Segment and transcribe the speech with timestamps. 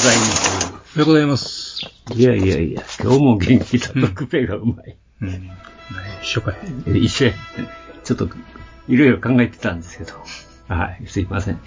[0.00, 0.72] ございます。
[0.72, 1.80] おはようございます
[2.14, 4.96] いやいやいや、今日も元気だとクペがうまい。
[5.20, 5.50] うん
[6.22, 7.32] 一緒かいえ一緒や。
[8.02, 8.30] ちょっと、
[8.88, 10.14] いろいろ考えてたんですけど。
[10.68, 11.60] はい、すいません。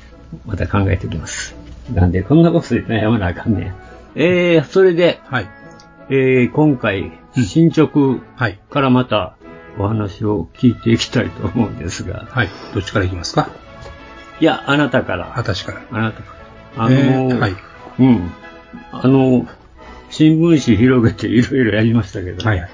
[0.48, 1.56] また考えておきます。
[1.94, 3.76] なんで、こんなことで悩まなあかんねん。
[4.16, 5.50] えー、それで、はい
[6.10, 8.00] えー、今回、進捗
[8.36, 9.36] はいからまた
[9.78, 12.28] お話を聞いていきたいと思うんですが。
[12.32, 13.50] はいどっちからいきますか？
[14.40, 15.34] いや、あなたから。
[15.38, 16.34] 私からあなたか
[16.78, 16.86] ら。
[16.86, 17.56] あのえーはい
[18.00, 18.32] うん。
[18.92, 19.48] あの、
[20.10, 22.48] 新聞紙広げていろいろやりましたけど。
[22.48, 22.70] はいはい。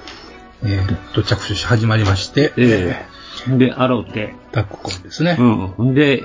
[0.63, 3.05] えー、と、着手し始まりまして、え
[3.47, 4.35] えで、アロって。
[4.51, 5.37] タックコンですね。
[5.77, 5.93] うん。
[5.93, 6.23] で、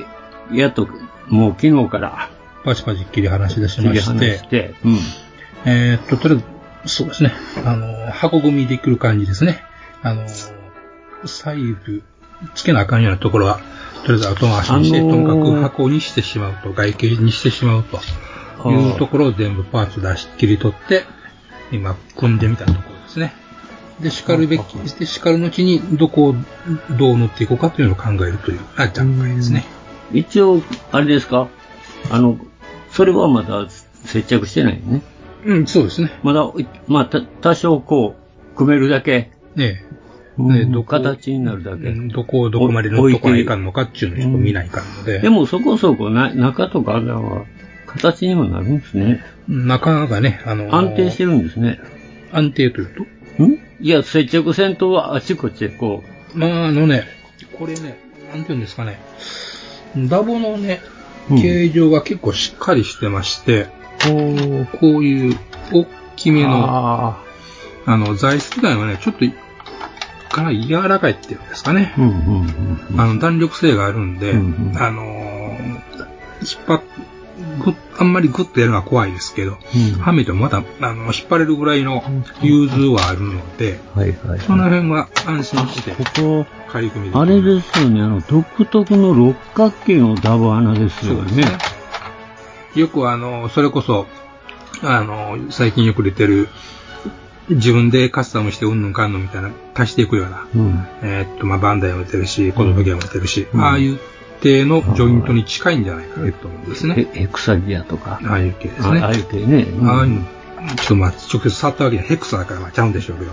[0.52, 0.88] やっと、
[1.28, 2.30] もう昨日から、
[2.64, 4.98] パチパチ切り離し出しまして、離して、うん。
[5.66, 7.32] えーっと、とりあえず、そうですね。
[7.64, 9.62] あの、箱組みできる感じですね。
[10.02, 10.26] あの、
[11.24, 12.02] 細部、
[12.54, 13.60] つけなあかんようなところは、
[14.04, 18.00] とりあえず後回しにして、あのーともかく箱にしてしまうと、外形にしてしまうと
[18.72, 21.04] いうところを全部パーツ出し、切り取って、
[21.72, 23.32] 今、組んでみたところですね。
[24.00, 24.62] で、叱るべき、
[24.98, 26.34] で、叱るのうちに、どこを
[26.98, 29.64] どう塗っていこうかというのを考えるという、あ、段階ですね。
[30.12, 31.48] 一応、あれですか？
[32.10, 32.38] あの、
[32.90, 33.66] それはまだ
[34.04, 35.02] 接着してないよね。
[35.46, 36.12] うん、そうですね。
[36.22, 38.14] まだ、いまあ、た多少こ
[38.52, 39.84] う、組めるだけ、ね
[40.36, 41.88] うんねどこ形になるだけ。
[41.88, 45.20] うんどこをどこまで塗っとかないかんのかっていうのを見ないかんので。
[45.20, 47.44] でもそこそこな、中とか穴は、
[47.96, 49.24] 形にもなるんですね。
[49.48, 51.80] なかなかね、あのー安定してるんですね。
[52.32, 52.94] 安定という
[53.38, 53.44] と？
[53.44, 53.58] ん？
[53.80, 56.02] いや、接着線とはあちこちでこ
[56.34, 57.04] まあ、あのね、
[57.58, 57.98] これね、
[58.32, 58.98] なんていうんですかね、
[59.96, 60.80] ダボのね
[61.30, 63.66] うん、形状が結構しっかりしてまして、
[64.00, 64.10] こ
[64.98, 65.38] ういう
[65.72, 67.22] 大きう、めの、あ
[67.86, 69.24] あの、材質感はね、ちょっと、
[70.28, 72.00] かなり柔らかいっていうんですかねあ、。
[72.00, 73.00] うんうんうん。
[73.00, 75.06] あの、弾力性があるんで、うんうんあのー、
[76.42, 76.82] 引っ張
[77.98, 82.02] あんまりグッとやるのは怖いですけど、うんはめてもまだ、あの、引っ張れるぐらいの
[82.42, 84.40] 融通はあるので、はいはい。
[84.40, 91.44] その辺は安心してここ、仮組みあれですよね、あの、独特の六角形のダブ穴ですよね。
[92.74, 94.06] よくあの、それこそ、
[94.82, 96.48] あの、最近よく出てる、
[97.48, 100.86] 自分でカスタムしてうんぬんかんぬんみたいな、足していくような、うん。
[101.02, 103.98] えーっと、まあ、バンダイも出てるし、コトブギアも出てるし、うんああいう
[104.40, 107.08] 系のジョイントに近いんじゃないかなと思うんですね。
[107.12, 108.20] ヘクサギアとか。
[108.24, 109.00] ああいう系ですね。
[109.00, 109.62] ああいう系ね。
[109.62, 110.22] うんああいうの、
[110.76, 113.32] ちょっとまあ、直接触ったわけにはヘクサだからまあちゃうんでしょうけど、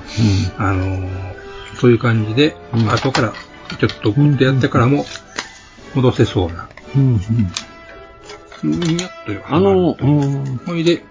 [0.57, 1.41] あのー
[1.79, 3.33] そういう感じで、うん後から、
[3.79, 5.05] ちょっとグッとやってからも、
[5.95, 7.21] 戻せそうな、うん。
[8.63, 8.79] うん。
[8.79, 11.03] にゃっというあの、うんほいで、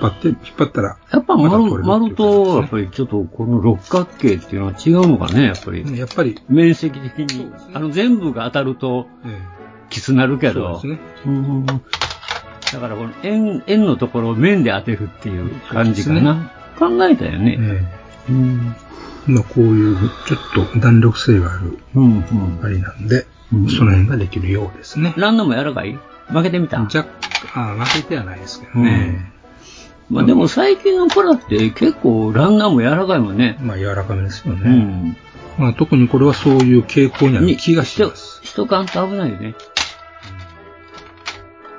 [0.00, 5.98] 張って、引っ張ったら、やっぱ丸、丸と、やっぱりちょっとこの六角形っていうのは違うのかね、やっぱり。
[5.98, 7.52] やっぱり、面積的にね。
[7.74, 9.40] あの、全部が当たると、え
[9.90, 10.80] きつなるえけど。
[10.80, 11.00] そうですね。
[11.26, 16.50] うんだからこの円、円のところを面で当てるっていう感じかな。
[16.78, 17.58] 考えたよね。
[17.60, 17.84] え
[18.30, 18.74] うん。
[19.28, 22.60] えまあ、こういう、ちょっと弾力性がある、うん、うん。
[22.62, 25.12] あれなんで、うんその辺ができるようですね。
[25.18, 25.98] ランドも柔らかい？
[26.28, 26.80] 負けてみた？
[26.80, 27.04] 若
[27.52, 29.30] 干、あ負けてはないですけどね。
[30.12, 33.56] まあでも最近の子らって結構ランナーも柔らかいもんね。
[33.62, 34.60] まあ、柔らかめですよね。
[34.68, 35.16] うん。
[35.56, 38.40] まあ、特にこれはそういう傾向にある気がします。
[38.42, 39.54] 人、人感と危ないよね。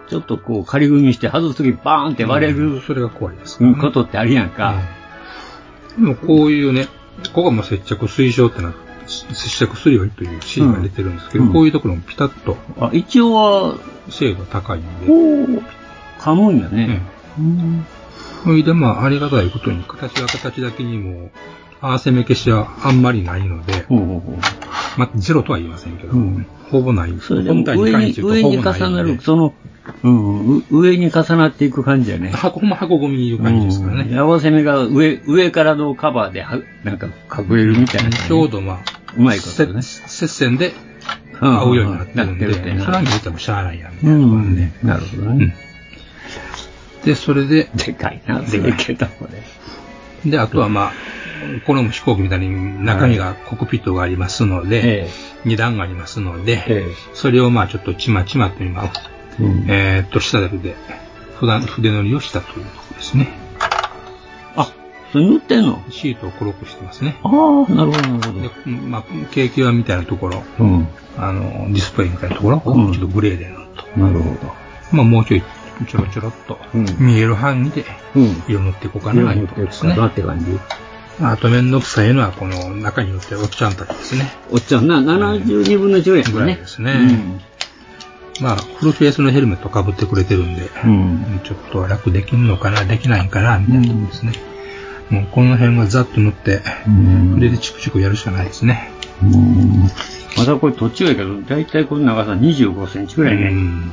[0.10, 4.82] ちょっとこう仮組みして外すときバーンって割れる、それが怖いですうんことってあるやんか。
[5.96, 6.88] でもこういうね、
[7.28, 8.74] ここがもう接着推奨ってな、
[9.06, 13.76] 接着するようにというシーンが出てるんですけど、うんこういうところもピタッとあ、一応は、
[14.10, 15.64] 精度高いんで、
[16.20, 17.04] 噛むんやね。
[17.38, 17.86] うん
[18.44, 21.32] それでまあありがたいことに形は形だけにも、
[21.82, 23.86] 合わせ目消しはあんまりないので、
[24.98, 27.14] まあゼロとは言いませんけど、うんほぼない。
[27.22, 29.54] それでも上に、上に重なる、その、
[30.02, 32.30] うん、う上に重なっていく感じやね。
[32.30, 34.10] 箱も箱ゴミにいう感じですからね。
[34.10, 37.08] うん合わせ目が上、上からのカバーでは、なんか
[37.38, 38.78] 隠れるみたいな、ちょうどまあ、
[39.16, 39.82] うまいことね。
[39.84, 40.74] せ接戦で
[41.42, 44.74] うん合うようになってるんで、それは見てもしゃあないやん、みたうんね。
[44.82, 45.73] なるほどねうん。
[47.06, 49.28] で、それで、でかいな、でけえとこ
[50.24, 50.30] れ。
[50.30, 50.92] で、あとはまあ、
[51.66, 55.10] これも飛行機みたいに中身がコックピットがありますので、
[55.44, 58.92] 二段がありますので、それをまあちょっとちまちまと今、
[59.40, 60.48] うんえーっと、下で
[61.36, 63.28] 普段筆塗りをしたというところですね。
[64.56, 64.72] あ、
[65.12, 65.84] それ塗ってんの？
[65.90, 67.18] シートを黒くしてますね。
[67.24, 67.32] ああ、
[67.74, 70.64] なるほど、なるほで、まあ、ケーキ屋みたいなところ、ど。
[70.64, 70.88] うん。
[71.18, 74.00] あの、ディスプレイみたいなところ、うんちょっとグレーで塗ると。
[74.00, 75.44] なるほまあ、もうちょい、
[75.86, 77.86] ちょろちょろっと、うん見える範囲で。
[78.48, 79.96] 色塗っていこうか色な、というところですね。
[79.96, 80.46] なって感じ。
[81.22, 84.32] あとめんどくさいのは、この中に塗ってるおっちゃんたちですね。
[84.52, 88.44] おっちゃんな、72分の1ぐらいぐらいですねうん。
[88.44, 91.42] まあ、フルフェイスのヘルメット被ってくれてるんで、うん。
[91.44, 94.34] ちょっと楽できんのかな、できないんかな、みたいなところですね。
[95.10, 98.90] もうこの辺はざっと塗って、うん筆でチクチクやるしかないですね。
[99.22, 99.84] うん
[100.36, 103.50] まだこれ途中やけど、だいたいこの長さ25センチぐらいね。
[103.50, 103.92] うん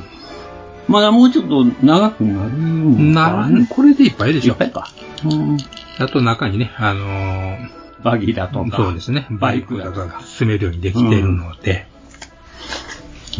[0.91, 4.57] まだもうちょっと長くなるんかならこれでいっぱいでしょいっ。
[4.57, 4.89] ぱいか。
[5.25, 5.57] うん。
[5.99, 7.69] あと中にね、あのー
[8.03, 8.77] バギーだとか。
[8.77, 11.87] そうですね、バイクだとか進めるようにできているので、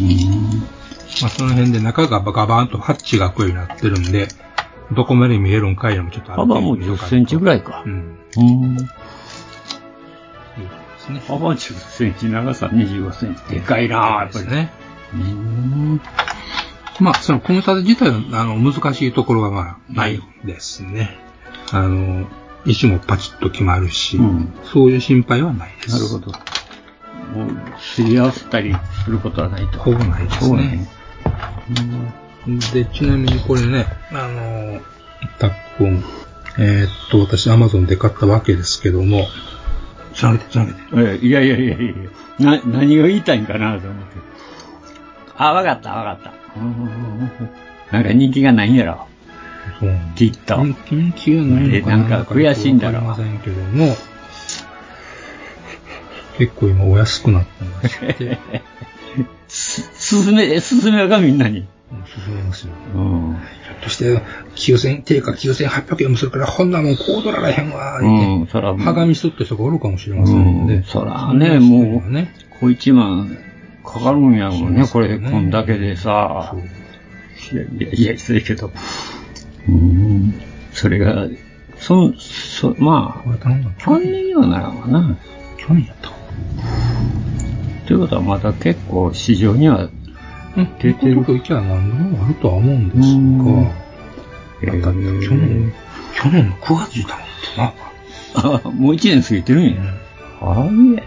[0.00, 0.08] うん。
[1.20, 4.28] まあその辺で中がガバーンとハッチが開くようになってるんで、
[4.92, 7.88] どこまで見えるんかいうのもちょっとある幅も10センチぐらいかう。
[7.88, 8.18] ん。
[8.36, 8.76] うん。
[8.76, 8.88] ね。
[11.26, 13.42] 幅10センチ、長さ25センチ。
[13.54, 14.46] でかいなぁ、やっぱり。
[14.46, 14.70] ね。
[15.12, 16.00] うん。
[17.00, 21.18] まあ、その組み立て自体は、あの、難しいところはまあ、ないですね。
[21.72, 22.26] あの、
[22.64, 25.94] 石もパチッと決まるし、うんそういう心配はないです。
[25.94, 26.32] なるほど。
[27.38, 28.74] もう、すり合わせたり
[29.04, 29.78] することはないと。
[29.78, 30.88] ほぼないですそうね。
[32.72, 34.80] で、ちなみにこれね、あの、
[35.38, 36.04] たっくん、
[36.58, 39.26] えーっと、私、アマゾンで買ったわけですけども、
[40.14, 40.78] つなげて、つなげて。
[40.94, 41.94] えいやいやいやいや
[42.58, 44.16] な、何が言いたいんかなと思って。
[45.36, 46.41] あ、わかったわかった。
[46.56, 47.30] うん
[47.90, 49.06] なんか人気がないんやろ。
[49.78, 50.64] そうきっと。
[50.90, 53.96] 人気がないのかなでなんか悔しいんだろうわかりませんけども、
[56.38, 58.38] 結構今お安くなってまして、
[59.48, 61.66] す、すすめ、すすめがみんなに？
[62.06, 62.72] 進めますよ。
[62.94, 63.36] うん。
[63.64, 64.22] ひょっとして、
[64.56, 73.36] 9000、定価9800円もするから、こんなもんこう取られへんわ、う言ん、そら、はがみすって人がおるかもしれませんので、うんそらねもうね、小一万
[73.92, 76.54] かかるんやもんね、これ、こんだけでさ
[77.50, 77.60] そう。
[77.60, 78.70] いやいやいや、失礼けど。
[79.68, 80.40] うん。
[80.72, 81.26] それが、
[81.76, 83.38] そん、そ、まあ、
[83.78, 85.16] 去年にはならんわな。
[85.58, 86.14] 去年やったか
[87.86, 89.90] ということはまだ結構市場には、
[90.56, 93.72] うん、出てるときは何度もあるとは思うんですうんが、
[94.62, 95.72] だって去年、
[96.14, 97.74] 去年の9月に頼んでな。
[98.64, 99.80] あ、もう一年過ぎてるんや。
[100.40, 101.04] はいえ。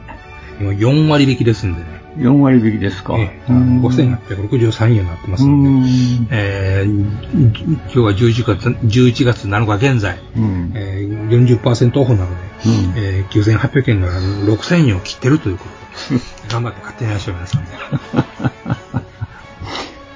[0.60, 2.05] 今4割引きですんでね。
[2.18, 3.16] 4割引きですか。
[3.18, 6.28] ええあの5863円になってますうんで、ん。
[6.32, 6.96] えー
[7.36, 10.72] 今日は11月 ,11 月7日現在、うん。
[10.76, 11.30] えー、
[11.62, 12.36] 40%オフなので、
[12.66, 15.66] うんえー9800円が6000円を切ってるというこ
[16.10, 17.72] とで、 頑張って買ってみましょう、皆さんで。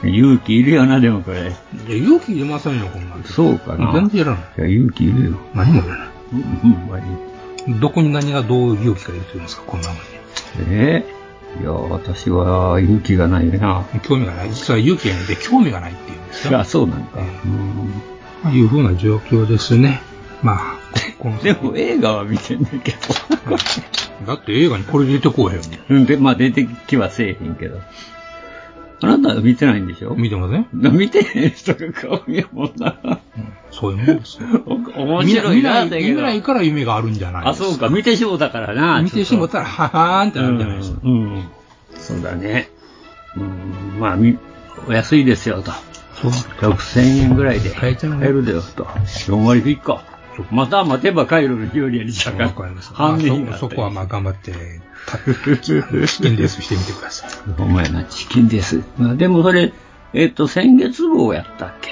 [0.09, 1.39] 勇気いるよな、でもこれ。
[1.39, 1.51] いや、
[1.97, 3.23] 勇気いりませんよ、こんなん。
[3.23, 3.91] そうかな。
[3.93, 4.41] 全然いらない。
[4.57, 5.37] いや、勇気いるよ。
[5.53, 6.07] 何もいらない。
[6.33, 7.79] うん、うん。
[7.81, 10.01] どこに何がどう勇気がいると言いますか、こんなもんに。
[10.71, 11.18] ええ
[11.61, 13.85] いや、私は勇気がないな。
[14.03, 14.49] 興味がない。
[14.49, 16.59] 実は勇気がないで興味がないって言うんですよ。
[16.59, 17.19] あ、そうなんか。
[17.19, 18.01] えうん
[18.43, 20.01] まあいうふうな状況ですね。
[20.41, 20.79] まあ、
[21.17, 22.95] このでも映画は見てんだけ
[24.25, 25.71] だって映画にこれ出てこうへんもん。
[25.71, 25.77] ど。
[25.89, 27.79] うんで、まあ出てきはせえへんけど。
[29.01, 30.15] あなたは見てないんでしょ？
[30.15, 30.67] 見てません？
[30.97, 33.19] 見てへん人が顔見やもんな。
[33.71, 34.47] そういうもんですよ。
[34.65, 36.15] お面白いな、だけど。
[36.15, 39.01] 見ないから夢があるんじゃないあ、そうか、見てしもうたからな。
[39.01, 40.99] 見てしもたら、ははーんってなるじゃないですか。
[41.03, 41.11] うん。
[41.11, 41.49] うん
[41.95, 42.69] そうだね。
[43.35, 44.37] うん、まあ、み、
[44.87, 45.71] お安いですよと。
[46.15, 46.31] そう。
[46.71, 48.85] 6000円ぐらいで買えちゃうね買えるだよと。
[48.85, 50.03] 4割引きか。
[50.51, 52.49] また待てば帰るの有りしたかな
[52.81, 54.57] そそこはまあ頑張って、た
[55.61, 55.81] チ
[56.21, 57.29] キンレースしてみてください。
[57.57, 58.81] お前な、チキンです。
[58.97, 59.73] まあ、でもそれ、
[60.13, 61.89] えっ、と、先月号やったっけ？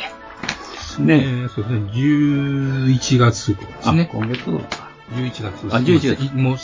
[0.99, 1.15] えね。
[1.15, 4.09] ーそうですね、11月号ですあ、ね。
[4.11, 4.89] 今月号か。
[5.15, 5.75] 11月。
[5.75, 6.57] あ11月もう、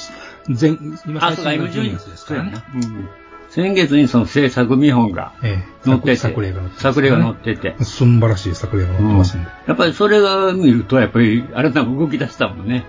[0.59, 0.71] 前、
[1.05, 2.53] 今最今12新の12月ですからね。
[2.75, 3.09] うん。
[3.49, 7.83] 先月にその制作見本がええ載ってて、作例が載ってますね作例が載ってて。
[7.83, 9.49] すんばらしい作例が載ってますんで。
[9.67, 12.83] やっぱりそれが見ると、やっぱり、あなたも動き出したもんね。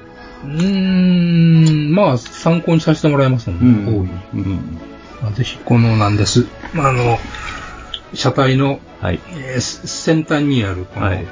[0.44, 4.10] うーん、まあ、参考にさせてもらいますので、大いに。
[4.34, 4.78] うん。
[5.22, 6.46] まあぜひ、このなんです。
[6.72, 7.18] まあ、あの、
[8.14, 9.20] 車体の、はい。
[9.36, 11.26] えー先端にある、この、はい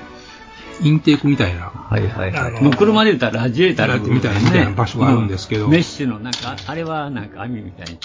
[0.80, 2.40] インテークみたいな、はいはいはい。
[2.40, 8.00] あのもう車で言ったらラジエーターみたいなみたいな場所があるんですけどうメッシュのなんか、あれはなんか網みたいに。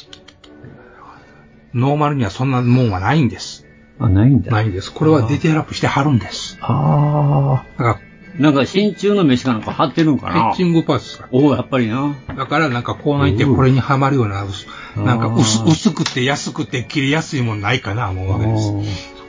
[1.73, 3.65] ノーマルにはそんなもんはないんです。
[3.99, 4.51] あ、ないんだ。
[4.51, 4.91] ないんです。
[4.91, 6.57] これはディテールアップして貼るんです。
[6.61, 7.99] あだから、
[8.37, 12.15] なんか真鍮の飯かなんか貼ってるんかなエッチングパーツおお、やっぱりな。
[12.35, 18.73] だからなんかコーナー行ってこれにはまるような、薄なんか薄薄くて安くて切りやすいもんないかな思うわけです。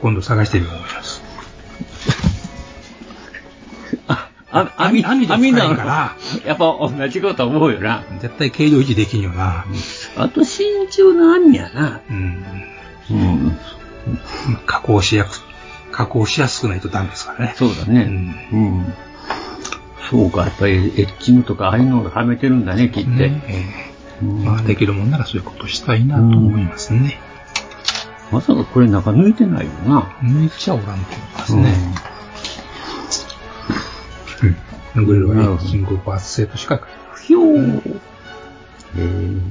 [0.01, 1.29] 今度探してみようと思います。
[4.51, 6.15] あ、網、網で網だから。
[6.45, 8.03] やっぱ同じこと思うよな。
[8.19, 9.65] 絶対軽量維持できんよな。
[10.17, 12.01] あと真鍮の網やな。
[12.09, 12.43] うん。
[13.11, 13.57] うん。
[14.65, 15.43] 加工しやす、
[15.91, 17.53] 加工しやすくないとダメですからね。
[17.55, 18.07] そうだね。
[18.51, 18.93] うん。
[20.09, 23.09] そうか、やっぱりエッチングとかああいうのがはめてるんだね、切って。
[23.09, 23.89] ねえー
[24.21, 27.19] まあできるもんならそういうことしたいなと思いますね。
[28.31, 30.01] まさかこれ中抜いてないよな。
[30.21, 31.73] 抜いちゃおらんと思いますね。
[34.95, 35.05] うん。
[35.05, 37.25] グリルはエッチングパーとしか書いてない。
[37.25, 37.99] ひょー。
[38.97, 39.41] えー、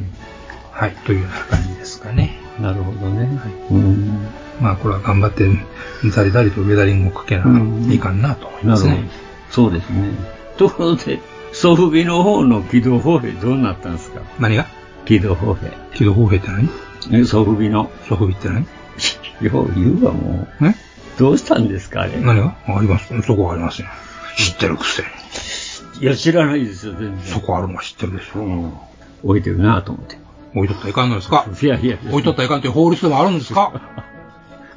[0.71, 2.39] はい、というような感じですかね。
[2.61, 3.41] なるほどね。
[3.71, 4.29] うん。
[4.61, 5.49] まあこれは頑張って、
[6.11, 7.45] ザリザリとウェダリングをかけな
[7.93, 9.09] いかんなと思いますね。。
[9.51, 10.11] そうですね。
[10.59, 11.21] ところで、
[11.53, 14.21] ソフビの方の起動砲兵どうなったんですか？
[14.39, 14.67] 何が？
[15.07, 15.71] 起動砲兵。
[15.95, 16.69] 起動砲兵って何？
[17.13, 17.91] え、ソフビの。
[18.09, 18.67] ソフビって何？
[19.41, 20.67] よう言うわ、もえ？
[20.69, 20.75] う。
[21.19, 22.13] どうしたんですか、あれ？
[22.21, 22.55] 何が？
[22.67, 23.13] あります。
[23.23, 23.89] そこはありますよ。
[24.37, 25.09] 知ってるくせに。
[26.03, 27.19] いや、知らないですよ、全然。
[27.25, 28.41] そこあるのは知ってるでしょ。
[28.41, 28.73] うん。
[29.25, 30.19] 置いてるなと思って。
[30.55, 31.47] 置いとったらいかんのですか？
[31.63, 33.73] いやいや、置いとったらいかんという法律でもあるんですか？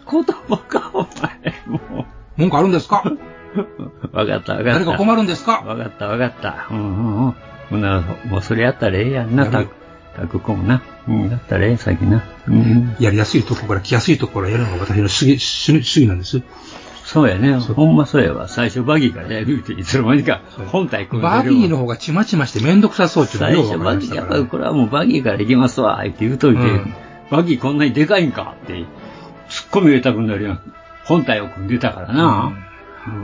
[0.10, 2.05] 言葉か、お前、も
[2.38, 3.03] 文句あるんですか？
[3.05, 3.17] う。
[4.15, 4.63] わかった、わかった。
[4.63, 5.63] 誰か困るんですか？
[5.65, 6.67] わかった、わかった。
[6.72, 7.36] うんうんうん。
[7.70, 9.70] ほんなら、もうそれやったらええやんな、たく、
[10.15, 10.81] たくこもな。
[11.08, 12.24] うん、だったらええ、先な。
[12.48, 12.96] うん。
[13.00, 16.41] やりやすいとこから来やすいところからやるのが私の主義、主義なんです。
[17.03, 17.58] そうやね。
[17.58, 18.48] ほんまそうやわ。
[18.48, 26.93] 最初バギーからやるって、いつの間にか本体組んでるわバギーの方がちまちましてめんどくさそうっていうのが最初バギー、やっぱりこれはもうバギーから行きますわ、って言うといて、うん
[27.29, 28.84] バギーこんなにでかいんかって、
[29.71, 30.59] 突っ込み入れたくなるやん。
[31.05, 32.53] 本体を組んでたからな。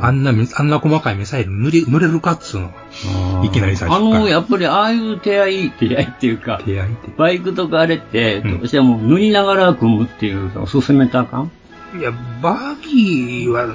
[0.02, 3.44] あんなみ、あんな細かいミサイル塗り、塗れるかっつうの。
[3.46, 4.20] いきなり最あ初から。
[4.22, 7.12] の、やっぱりああいう手合い、手合いっていうか、手合いって。
[7.16, 11.52] バイクとかあれって、どうしても塗りながら組むっていうのを進めたらあかん？
[12.00, 13.68] いや、バギーは、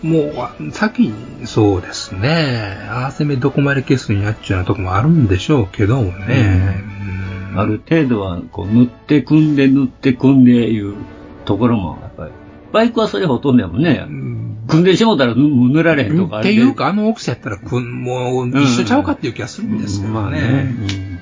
[0.00, 2.86] もうあ、先に、そうですね。
[2.88, 6.84] 合わせ目どこまで消すんやっちゅうなとこもあるんでしょうけどもね。
[7.56, 10.94] ある程度は、こう、塗って組んで塗って組んでいう
[11.48, 12.30] ところも、やっぱり、
[12.72, 14.06] バイクはそれほとんどやもんね。
[14.68, 20.20] 組んでしもたら塗られへんとかっていうか、あの大きさやったら、もう、一緒ちゃうかっていう気がするんですけどね。
[20.20, 21.18] まあね。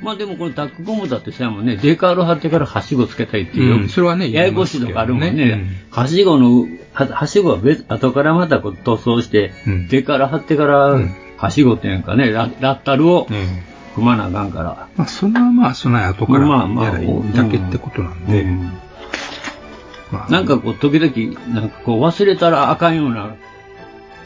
[0.00, 3.88] まあでもこのタックゴムだってさもんね、デカール貼ってからはしごつけたいっていう、うん。
[3.88, 5.60] それはねややこしいとかあるもんね。
[5.90, 9.88] はしごの、ははしごは別、後からまたこう塗装して、うん。
[9.88, 11.14] デカール貼ってから、うん。
[11.36, 13.36] はしごっていうんかね、ララッタルをうん
[13.98, 14.88] 踏まなあかんから。
[14.96, 18.46] まあ、それはまあ、その後からまあまあやらいいだけってことなんで。
[20.30, 23.34] なんかこう、時々、なんかこう、忘れたらあかんような、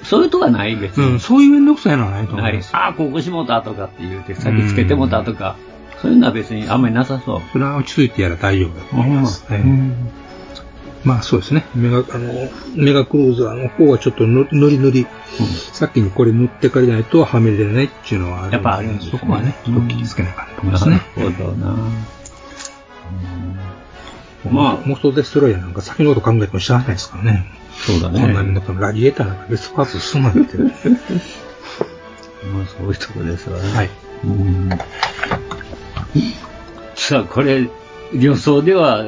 [0.05, 1.13] そういうとこはない別に。
[1.13, 2.77] うん、そういうめんどくさいのはないと思ないいます。
[2.77, 5.57] ああ、ここしもたとかって言うて、先つけてもたとか、
[6.01, 7.41] そういうのは別にあんまりなさそう。
[7.53, 9.45] それは落ち着いてやら大丈夫だと思います。
[11.05, 11.65] まあそうですね。
[11.75, 15.07] メガ、あの、メガクルーザーの方はちょっとの塗り塗り、
[15.73, 21.03] 先にこれ塗ってからじゃないとはめれないっていうのはあるんでやっぱあるんですねそこはね、ちょっと気をつけなきゃと思いますなね。
[21.17, 21.77] るほどな。
[24.51, 27.47] まあ、モストデストロイヤーなんか先のこと考えても知らないですからね。
[27.87, 28.21] そうだね。
[28.21, 30.57] こんなになんかラディエーターなんか別パーツ進まないって。
[30.59, 30.73] まあ
[32.67, 33.73] そういうとこですわね。
[33.73, 33.91] はい。
[34.25, 34.69] うん
[36.95, 37.69] さあ、これ、
[38.13, 39.03] 予想では、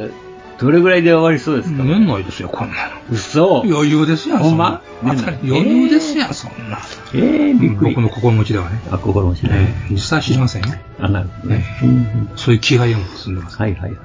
[0.64, 2.92] どれぐらいで終わりそうですか、年内ですよ、こんなの。
[3.10, 4.80] 嘘余裕ですやん、ほんま？
[5.02, 6.78] 余裕ですやん、そんな。
[7.14, 7.94] えー、びっくり。
[7.94, 8.80] 僕の心持ちではね。
[8.90, 9.50] あ、心持ちで。
[9.52, 10.68] ええ実際知りませんよ。
[11.00, 11.64] あ、なるほどね。
[11.82, 13.58] ええそういう気が読むと進んでます。
[13.58, 13.98] はいはいはい。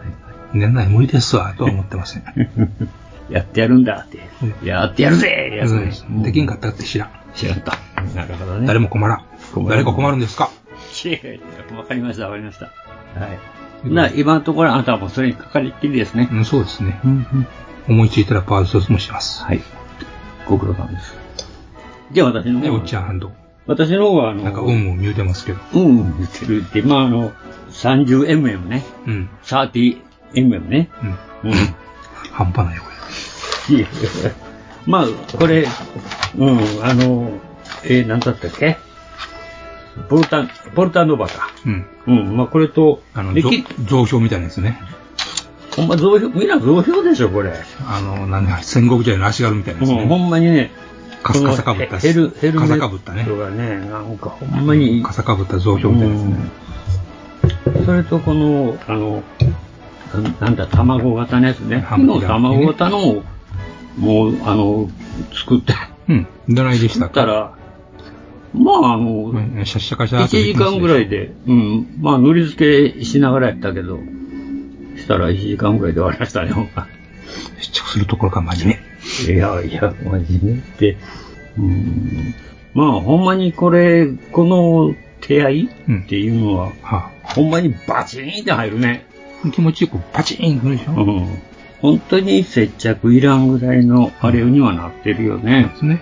[0.53, 2.23] 年内無理ですわ、とは思ってません。
[3.29, 4.19] やってやるんだって。
[4.65, 5.91] やってやるぜやつね。
[6.09, 7.09] うんできんかったって知らん。
[7.35, 7.71] 知らんと。
[8.15, 8.65] なるほどね。
[8.67, 9.23] 誰も困らん。
[9.67, 10.49] 誰か困るんですか？
[11.77, 12.65] わかりました、わかりました。
[12.65, 12.71] は
[13.27, 13.39] い。
[13.83, 16.29] な、今のところあなたはもうそれにかかりっきりですね。
[16.31, 16.99] うん、そうですね。
[17.87, 19.43] 思いついたらパーツもします。
[19.43, 19.61] はい。
[20.47, 21.15] ご苦労さんです。
[22.11, 23.31] じゃあ私のね、方おっちゃんハンド。
[23.67, 25.59] 私の方はあの、なんか、うんうん言うてますけど。
[25.73, 27.31] うんうん言ってるって、まああの、
[27.71, 28.83] 30mm ね。
[29.05, 29.29] うん。
[29.43, 30.89] 30mm ね。
[31.43, 31.51] うん。
[31.51, 31.57] うん。
[32.31, 32.89] 半端ないよ、こ
[33.69, 33.87] いやいや
[34.87, 35.07] まあ、
[35.37, 35.67] これ、
[36.37, 37.31] うん、あの、
[37.83, 38.77] えー、何だったっけ？
[40.07, 41.51] ポルタ、ポルタノバか。
[41.65, 41.71] れ。
[41.71, 41.85] うん。
[42.07, 43.33] うん、まあこれと、あの、
[43.85, 44.79] 増票みたいなやつね。
[45.75, 47.53] ほんま増票、みんな増票でしょ、これ。
[47.87, 50.27] あの、なんだ、戦国時代の足軽みたいなやつうん、ほね。
[50.27, 50.71] んまにね、
[51.23, 53.23] カスカサかぶったやつヘル、ヘルメカサッかぶったね
[53.89, 57.85] なんかほんまに、カサかぶった増票みたいなやつね。
[57.85, 59.23] それとこの、あの、
[60.39, 61.79] なんだ、卵型のやつね。
[61.81, 63.23] ハ卵型の、
[63.97, 64.89] もう、あの、
[65.33, 65.73] 作って、
[66.07, 66.27] うん。
[66.49, 67.11] どないでしたか？
[67.11, 67.53] ったら、
[68.53, 73.99] まあ、あの、うんシャッシャカシャー1時間ぐらいで、うん、まあ、塗り付けしながらやったけど、
[74.97, 76.87] したら1時間ぐらいで終わりましたね、ほんま
[77.59, 78.79] 接着するところが真面
[79.27, 80.97] いやいや、真面目って、
[81.57, 82.33] うん、
[82.73, 86.73] まあ、ほんまにこれ、この手合いうんっていうのは、目。
[86.81, 89.05] はほんまにバチーンって入るね。
[89.45, 91.41] あ、気持ちよくパチーンくるでしょ、うん。
[91.81, 95.69] 本当に接着いらんぐらいのあれにはなってるよね。
[95.73, 96.01] ですね。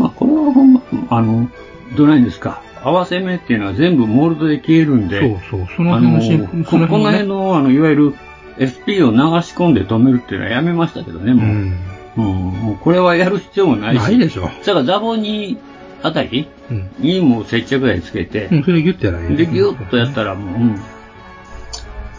[0.00, 1.48] まあ、これはほんま、あの、
[1.96, 2.62] どないんですか？
[2.82, 5.68] 合わせ目っていうのは全部モールドで消えるんで、そうそう。
[5.76, 7.22] その辺のシーン、ここの辺ね。
[7.24, 8.14] の、あの、いわゆる
[8.58, 11.46] SP を流し込んで止めるっていうのはやめましたけどね、もう。
[11.46, 11.76] うん。
[12.16, 14.02] うん、もうこれはやる必要もないし。
[14.02, 14.42] ないでしょ。
[14.42, 15.58] だからザボに
[16.02, 16.90] あたりうん。
[16.98, 19.36] にもう接着剤つけて、うん、それギュッてやられる。
[19.36, 20.80] で、ギュッとやったらもう、うん。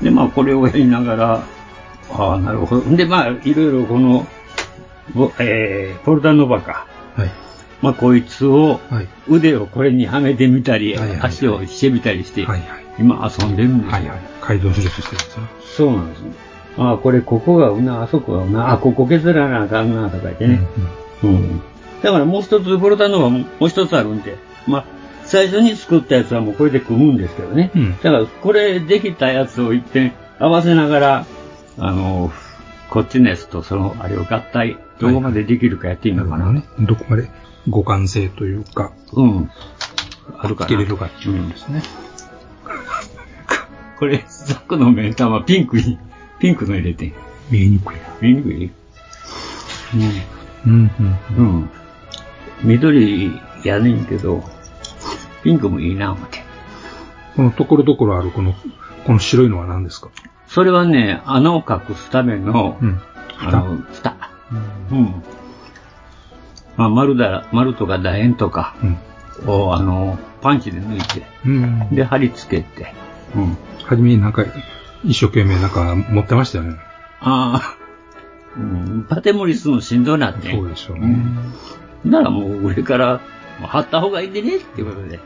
[0.02, 1.44] で、まあ、これをやりながら、
[2.12, 2.96] ああ、なるほど。
[2.96, 4.26] で、まあ、いろいろこの、
[5.14, 6.88] ぼえー、ポルタノバか。
[7.16, 7.30] はい。
[7.82, 9.08] まあ、こいつを、はい。
[9.28, 12.86] 腕をこれにはめてみたり、はいはいはい足をしてみたりして、はいはい。
[13.00, 13.92] 今遊んでるんですよ。
[13.94, 14.20] はいはい。
[14.42, 15.44] 改造手術してるんですよ。
[15.78, 16.32] そうなんですね。
[16.78, 20.62] ああ、これ、ここがうな、あそこがうな、あ、ここ削らなあかんな、とか言ってね。
[21.24, 21.62] うん。
[22.02, 24.86] だからもう一つ、ポルタノバももう一つあるんで、まあ、
[25.24, 27.72] 最初に作ったやつはもうこれで組むんですけどね。
[27.76, 31.26] うんだから、これできたやつを一遍合わせながら、
[31.78, 32.32] あの、
[32.90, 36.52] こっちのやつとその、あれを合体、どこまでできるかやっていいのかな。
[36.52, 36.64] ね。
[36.80, 37.30] どこまで
[37.70, 39.52] 互換性というか、うん。
[40.38, 40.68] あるかな。
[40.68, 41.84] つけれるかっていうことですね。
[44.00, 45.98] これ、ザックのメーターはピンクに、
[46.40, 47.14] ピンクの入れてん。
[47.50, 48.02] 見えにくいな。
[48.22, 48.72] 見にくい？
[49.94, 50.02] うん、
[50.66, 50.92] うん。
[50.98, 51.20] うん。
[51.38, 51.70] うん。
[52.64, 54.44] 緑やねんけど、
[55.44, 56.44] ピンクもいいな、思って。
[57.36, 58.54] このところどころあるこの、
[59.06, 60.10] この白いのは何ですか？
[60.48, 63.02] それはね、穴を隠すための、うん。
[63.38, 64.16] あの、蓋。
[64.92, 65.24] うん。
[66.80, 69.50] まあ、丸だ、丸とか楕円とかうん。
[69.50, 71.90] を、あの、パンチで抜いて、うん。
[71.94, 72.94] で、貼り付けて、
[73.36, 73.58] うん。
[73.84, 74.46] はじめになんか、
[75.04, 76.78] 一生懸命なんか持ってましたよね。
[77.20, 77.78] ああ、
[78.58, 80.54] うん、パテモリスのしんどなって。
[80.54, 81.22] そうでしょうね。
[82.06, 82.12] うん。
[82.12, 83.20] ならもう上から、
[83.60, 85.20] まあ貼った方がいいんでねっていうことで、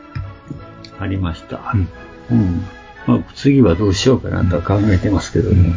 [0.98, 1.72] 貼りました。
[1.72, 1.88] うん。
[2.32, 2.64] うん。
[3.06, 5.60] まあ、次はどうしようかなとは考えてますけどね。
[5.60, 5.70] うん。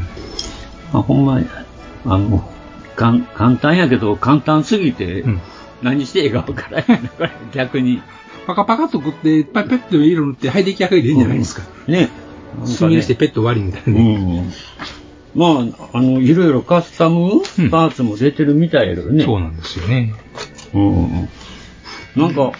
[0.92, 1.46] まあ、ほんまに、
[2.04, 2.50] あの、
[2.96, 5.42] かん簡単やけど、簡単すぎて、うん
[5.82, 8.02] 何していいかわからないな、これ、逆に。
[8.48, 11.64] パカパカとくって、パッペッと色塗って、はい、出来上がりでいいんじゃないですか。
[11.88, 12.10] ね。
[12.80, 14.00] 炭にしてペット終わりみたいな。
[14.00, 14.52] うん。
[15.36, 15.46] ま
[15.92, 19.24] あ、あの、いろいろカスタムうんパーツも出てるみたいやけどね。
[19.24, 20.16] そうなんですよね。
[20.74, 21.30] うん。
[22.16, 22.54] なんか、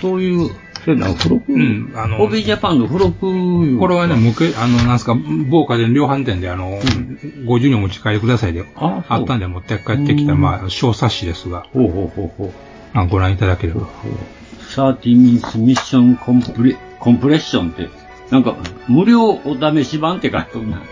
[0.00, 0.50] そういう、
[0.88, 12.52] そういうのは付録、うんあのホビージャパンの付録いうこれはね、向け、あの、なんすか、某家電量販店で、あの、50にお持ち帰りくださいで、あそうあったんで持って帰ってきた、うんまあ、小冊子ですが、ほうほうほうほう。
[12.94, 13.86] あご覧いただければ。
[14.70, 17.90] 30 minutes mission compre- compression って、
[18.30, 18.56] なんか、
[18.88, 20.82] 無料お試し版って書いてあるな。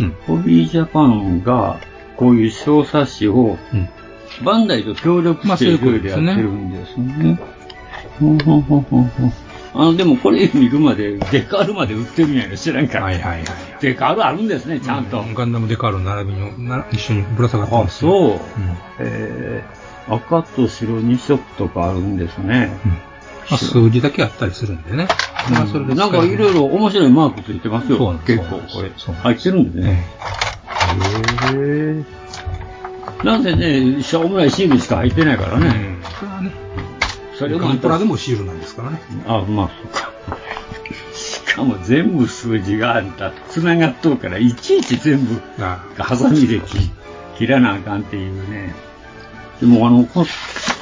[0.00, 0.10] うん。
[0.26, 1.78] ホビージャパンが、
[2.16, 3.88] こういう小冊子を、うん。
[4.42, 7.38] バンダイと協力まあしていそういうことですねろいろやってるんですね。
[8.18, 9.32] ほんほんほんほんほん
[9.74, 13.06] あの、でもこれ見るまで、デカールまで売ってるんやろ、知らんから。
[13.06, 13.44] はいはいはい。
[13.80, 15.22] デカールあるんですね、ちゃんと。
[15.34, 18.10] ガンダムデカール並びにな一緒にぶら下がってあ、ますよ。
[18.10, 18.30] そう。
[18.30, 18.38] うん。
[19.00, 22.70] えー、赤と白2色とかあるんですね。
[22.84, 22.90] うん。
[22.92, 22.98] ま
[23.52, 25.08] あ、数字だけあったりするんでね。
[25.50, 27.98] まあ、それでなんかいろいろ面白いマークついてますよ。
[27.98, 28.90] そうなんです結構これ。
[29.14, 30.06] 入ってるんでね。
[31.52, 31.56] へ
[32.00, 33.24] え。
[33.24, 35.66] なんせね、しょうもないシールしか入ってないからえね。
[35.66, 36.02] うん。
[36.18, 36.50] それはね、
[37.38, 39.00] それもガンプラでもシールなんですからね。
[39.26, 40.12] あ、まあ、そうか。
[41.14, 46.90] しかも全部数字があんた、繋がっとうから、いちいち全部、あハサミで切
[47.38, 48.74] 切らなあかんっていうね。
[49.60, 50.26] でもあの、こっ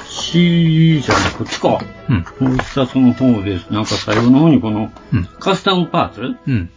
[0.09, 1.79] ちじゃない、こっちか。
[2.09, 2.47] うん。
[2.47, 3.69] もう一冊の方です。
[3.71, 5.25] なんか最後の方にこのうん。
[5.39, 6.69] カスタムパーツうん。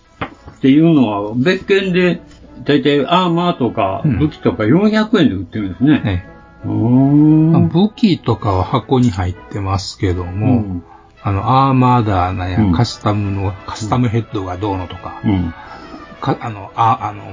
[0.57, 2.21] っていうのは別件で、
[2.65, 6.03] だいたいアーマーとかうん武器とか400円で売ってるんですね。
[6.05, 6.27] えうーん。
[6.27, 6.36] まあ
[6.67, 10.85] 武器とかは箱に入ってますけども、うん。
[11.23, 12.73] あの、アーマーダーなや、うん。
[12.73, 15.55] カスタムの、カスタムヘッドがどうのとか、うん。
[16.21, 17.25] かあの、あ、あの、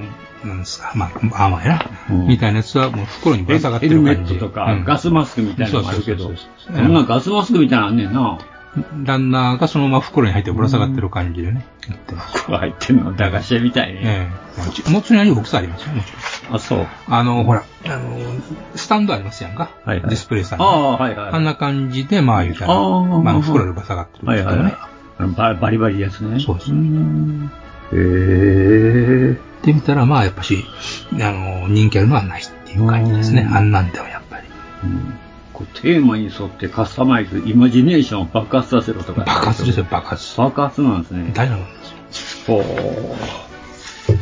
[0.47, 2.27] なんですか、まあ、アーマーやな、うん。
[2.27, 4.33] みたいなやつはもう袋にぶヘら下がってルメる感じ。
[4.33, 4.83] ットとか、うん。
[4.83, 6.75] ガスマスクみたいなのもあるけど、そうそそうそう。
[6.75, 8.39] そうんなガスマスクみたいなのあんねんな。
[9.03, 12.45] ランナーがそのまま袋に入ってぶら下がってる感じでね、やってます。
[12.45, 13.99] こう入ってんの、駄菓子屋みたいに。
[14.03, 16.11] ええもちろんに大きさありますよ、もち
[16.47, 16.55] ろん。
[16.55, 16.87] あ、そう。
[17.07, 18.17] あの、ほら、あの、
[18.75, 19.69] スタンドありますやんか。
[19.85, 21.31] はいはいディスプレイさんあのあ、はいはい。
[21.33, 24.93] あんな感じで、まあ言うたら、あーまあ袋にぶら下がってるんはいはいはいですけどね。。
[25.19, 26.39] あのババリバリやつね。
[26.39, 27.51] そうですん
[27.93, 29.37] へえ。
[29.63, 30.65] で見たら、まあやっぱし、
[31.13, 33.43] あの、人気あるのはないっていう感じですね。
[33.43, 34.47] うんあんなんではやっぱり。
[34.83, 35.19] うん
[35.53, 39.21] こうテーマに沿ってカスタマイズ、イマジネーションを爆発させろとか。
[39.21, 40.37] 爆発ですよ、爆発。
[40.37, 41.31] 爆発なんですね。
[41.33, 42.57] 大丈夫なんですよ。
[42.57, 43.15] ほー。
[43.77, 44.15] すっ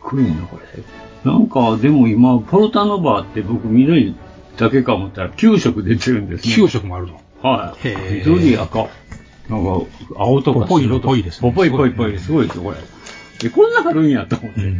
[0.00, 1.30] ごいな、これ。
[1.30, 4.16] なんか、でも今、ポルタノバーって僕緑
[4.56, 6.54] だけか思ったら9色出てるんですね。
[6.54, 7.20] 9色もあるの？
[7.42, 7.88] はい。
[8.24, 8.88] 緑、赤。
[9.48, 9.82] なんか、
[10.16, 11.08] 青とかぽい白とか。
[11.08, 12.18] ぽいですねぽいぽいぽい。
[12.18, 12.78] すごいですよ、これ。
[13.44, 14.60] え、こんなあるんやと思って。
[14.62, 14.70] うん。
[14.76, 14.78] へ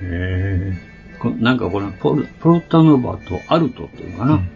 [0.00, 0.78] え。
[1.18, 4.34] こなんかこれポル、ポルタノバとアルトっていうのかな。
[4.34, 4.50] うん。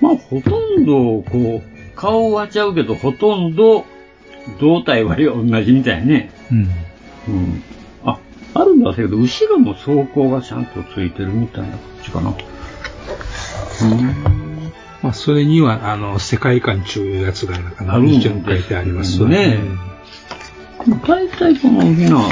[0.00, 3.84] まあ、ほとんど、こう、顔はちゃうけど、ほとんど、
[4.60, 6.30] 胴体は同じみたいね。
[6.50, 6.58] うん。
[7.28, 7.62] うん。
[8.04, 8.18] あ、
[8.54, 12.30] あるんだけど、後ろも装甲がちゃんとついてるみたいな感じかな。
[12.30, 14.42] うん。
[15.02, 19.58] まあ、それには、あの、世界観中いうやつが、なんか、一応書いてありますね
[21.06, 22.28] 大体この大きな、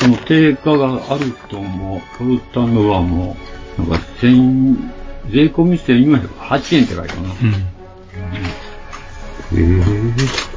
[0.00, 3.36] その定価があるとも、ポルタノワも、
[3.76, 4.76] なんか千、
[5.30, 7.28] 税込み1408円って書いてあるな。
[7.28, 7.78] うん。
[9.58, 10.48] へえ。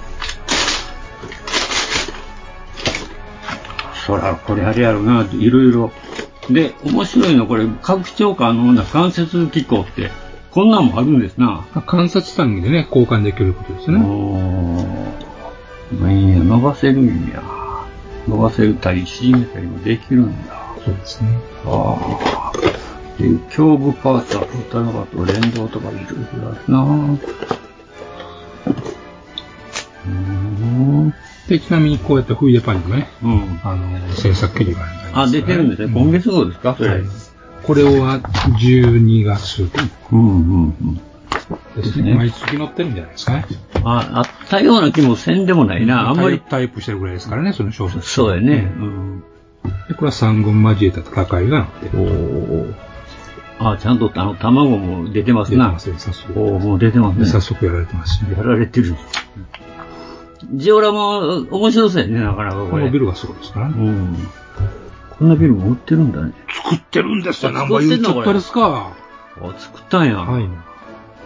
[4.05, 5.91] そら、これあれやろな、いろいろ。
[6.49, 10.11] で、面白いのこれ、拡張可能な関節機構って、
[10.51, 11.45] こんなんもあるんですな。
[11.47, 13.97] まあ観察単位でね、交換できることですね。
[13.99, 17.41] おーまあいいんや、伸ばせるんや。
[18.27, 20.61] 伸ばせたり、縮めたりもできるんだ。
[20.83, 21.29] そうですね。
[21.65, 22.90] ああ。
[23.21, 26.05] で、胸部パーツはフタナバと連動とかいろい
[26.41, 26.83] ろあるな
[31.07, 31.13] う。
[31.49, 33.59] で、ちなみにこうやってフイデパンにもね、うん。
[33.63, 35.91] あの、制作切りがありますからあ、出てるんですね。
[35.93, 36.75] 今月号ですか？
[36.77, 36.89] それ。
[36.89, 37.01] はい
[37.63, 38.19] これは
[38.59, 39.69] 12月
[40.11, 40.95] うんうんうん。
[41.75, 42.15] ですね。
[42.15, 43.45] 毎月載ってるんじゃないですかね。
[43.83, 46.09] あ、あったような気もせんでもないな。
[46.09, 46.39] あんまり。
[46.39, 48.09] タイプしてるぐらいですからね、その小説。
[48.09, 48.73] そうやね。
[48.75, 49.23] うん。
[49.87, 52.03] で、これは三軍交えた戦いが載ってる。
[52.03, 52.90] お
[53.63, 55.65] あ、ちゃんとあの、卵も出てますな。
[55.65, 56.39] 出てますね、早速。
[56.39, 57.25] おもう出てますね。
[57.25, 58.35] 早速やられてますね。
[58.35, 58.95] やられてる。
[60.53, 62.69] ジオラマ、面白そうやね、なかなかこれ。
[62.71, 63.75] このビルがすごいですからね。
[63.77, 64.17] うん。
[65.17, 66.33] こんなビルも売ってるんだね。
[66.63, 68.93] 作ってるんですよ、あなんぼ言っちゃったですか。
[69.41, 70.17] あ、作ったんや。
[70.17, 70.43] はい。
[70.43, 70.47] へ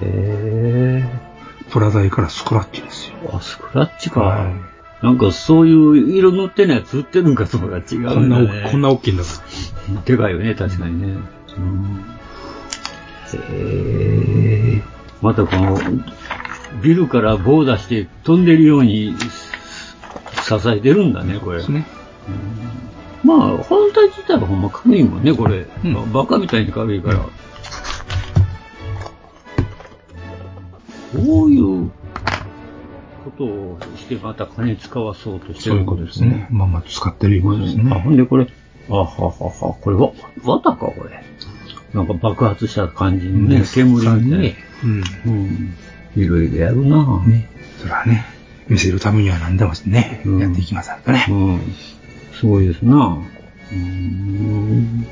[0.01, 1.35] え。
[1.71, 3.15] プラダイからスクラッチですよ。
[3.33, 4.21] あ、スクラッチか。
[4.21, 8.63] はいなんかそういう色塗ってないやつ売ってるんかとかが違こなうね。
[8.63, 9.29] 大き、こんな大きいんだか
[9.93, 10.01] ら。
[10.05, 11.17] でかいよね、確かにね。
[11.57, 12.14] うん。
[13.35, 14.81] へえ。
[15.21, 15.77] またこの、
[16.81, 19.15] ビルから棒出して飛んでるように
[20.43, 21.59] 支えてるんだね、これ。
[21.59, 21.85] ですね。
[23.23, 25.65] まあ、本体自体はほんま軽いもんね、これ。
[25.83, 27.19] うんバカみたいに軽いから。
[31.15, 31.89] こういう
[33.23, 36.47] ことをしてまた金使わそうとしてるそういうことですね。
[36.51, 37.89] まあまあ使ってるいうことですあ、ね。
[38.01, 38.47] ほんでこれ、
[38.89, 40.11] あははは、これわ、
[40.43, 41.23] 綿か、これ。
[41.95, 44.37] なんか爆発した感じにね、煙みたいな。
[44.37, 44.55] ね。
[44.83, 45.03] うん。
[45.25, 45.73] うん。
[46.15, 47.27] いろいろやるなぁ。
[47.27, 47.49] ね。
[47.79, 48.25] それはね、
[48.67, 51.25] 見せるためには何でもね、うんやっていきますからね。
[51.29, 51.61] うん。
[52.33, 53.19] すごいですなぁ。
[53.19, 55.05] うーん。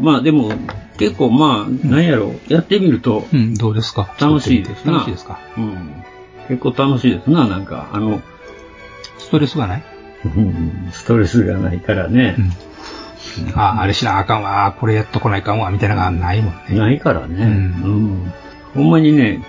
[0.00, 0.52] まあでも、
[0.98, 4.14] 結構まあ、なんやろ、やってみると、うん、どうですか？
[4.20, 5.38] 楽しいですな楽しいですか？
[5.56, 5.94] うん。
[6.48, 8.20] 結構楽しいですな、なんか、あの、
[9.18, 9.82] ストレスがない？
[10.24, 12.42] うんストレスがないからねう。
[12.42, 12.52] ん。
[13.54, 16.78] あ あ、あれしなあかんわ、あこれやっとこないかんわ、みたいなのがないもんね。
[16.78, 17.44] ないからね。
[17.44, 18.32] ううん。
[18.74, 19.42] ほんまにね、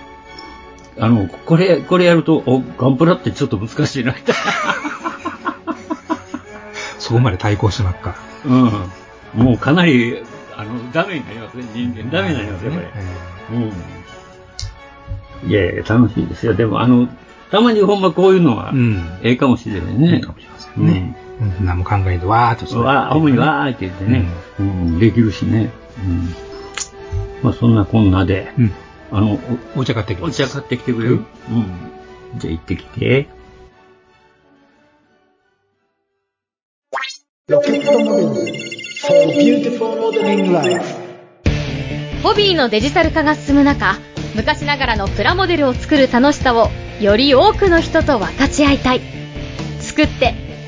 [1.00, 4.36] あの、これ、これやると、お、ガンプラってちょっと難しいな、みたい
[7.00, 8.16] そこまで対抗しまっか。
[8.46, 8.56] な。
[8.56, 9.44] うん。
[9.46, 10.24] もうかなり、
[10.56, 12.10] あの、ダメになりますね、人間。
[12.10, 12.88] ダメになりますよ、これ。
[15.44, 15.50] うん。
[15.50, 16.54] いやいや、楽しいですよ。
[16.54, 17.08] でも、あの、
[17.52, 19.20] たまにほんまこういうのはう、ん。
[19.22, 20.20] ええかもしれないね。
[20.22, 21.16] かもしれませんね。
[21.42, 21.66] うん。
[21.66, 22.86] 何も考えんとわーっとうん。
[22.86, 24.26] わあ、ほんまにわーって言ってね、
[24.60, 25.72] うん、できるしね。
[26.04, 26.34] うん。
[27.44, 28.72] まあ、そんなこんなで、うん。
[29.12, 29.40] あの、
[29.76, 30.38] おお茶買ってきおます。
[30.38, 31.14] 茶買ってきてくれる？
[31.16, 31.66] うん。
[32.38, 33.28] じゃあ行ってきて。
[37.48, 38.66] ロケットモデル
[39.02, 40.84] for beautiful modeling life
[42.24, 44.00] ホビーのデジタル化が進む中、
[44.36, 46.70] 昔ながらのプラモデルを作る楽しさを
[47.00, 49.02] より多くの人と分かち合いたい。
[49.80, 50.34] 作って、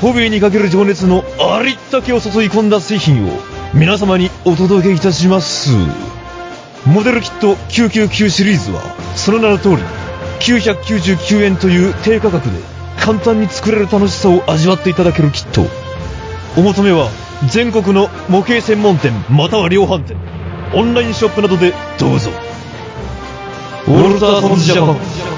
[0.00, 3.30] ホビーにかける情熱のありったけを注い込んだ製品を
[3.74, 5.70] 皆様にお届けいたします
[6.86, 8.80] モデルキット999シリーズは、
[9.16, 9.76] その名の通り、
[10.40, 12.56] 999円という低価格で
[12.98, 15.66] 簡単に作れる楽しさを味わっていただけるキット。
[16.56, 17.10] お求めは、
[17.50, 20.16] 全国の模型専門店または量販店、
[20.72, 22.30] オンラインショップなどでどうぞ。
[23.86, 25.37] ウォルターソンズジャパン。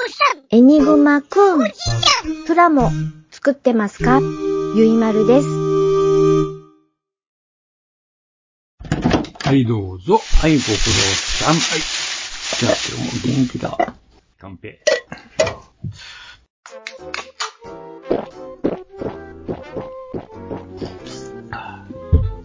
[0.53, 1.71] エニグマくん、
[2.45, 2.91] プラモ
[3.31, 4.19] 作ってますか？
[4.75, 5.47] ゆいまるです。
[9.45, 10.17] はい、どうぞ。
[10.17, 11.53] はい、ご苦労さん。
[11.53, 11.79] はい。
[12.59, 13.95] じゃあ、今日も元気だ。
[14.39, 14.81] 乾杯。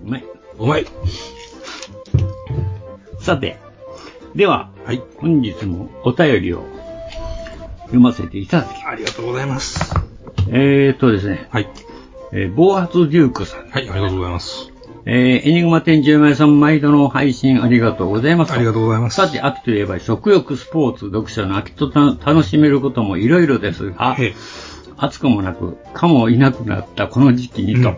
[0.04, 0.24] うまい。
[0.60, 0.86] うまい。
[3.20, 3.58] さて、
[4.36, 5.02] では、はい。
[5.16, 6.62] 本日もお便りを
[7.86, 9.94] 読ませていただきありがとうございます。
[10.48, 11.68] えーっとですね、はい。
[12.32, 13.68] えー、暴発デュークさん。
[13.68, 14.72] はい、ありがとうございます。
[15.04, 18.52] えー、エニグマ店10名さん、毎度の配信ありがとうございます。
[18.52, 19.16] ありがとうございます。
[19.16, 24.34] さて、秋といえば食欲、スポーツ、読書の秋とた楽しめることもいろいろですが、ええ
[24.98, 27.96] 暑くもなく、蚊もいなくなったこの時期にと、うん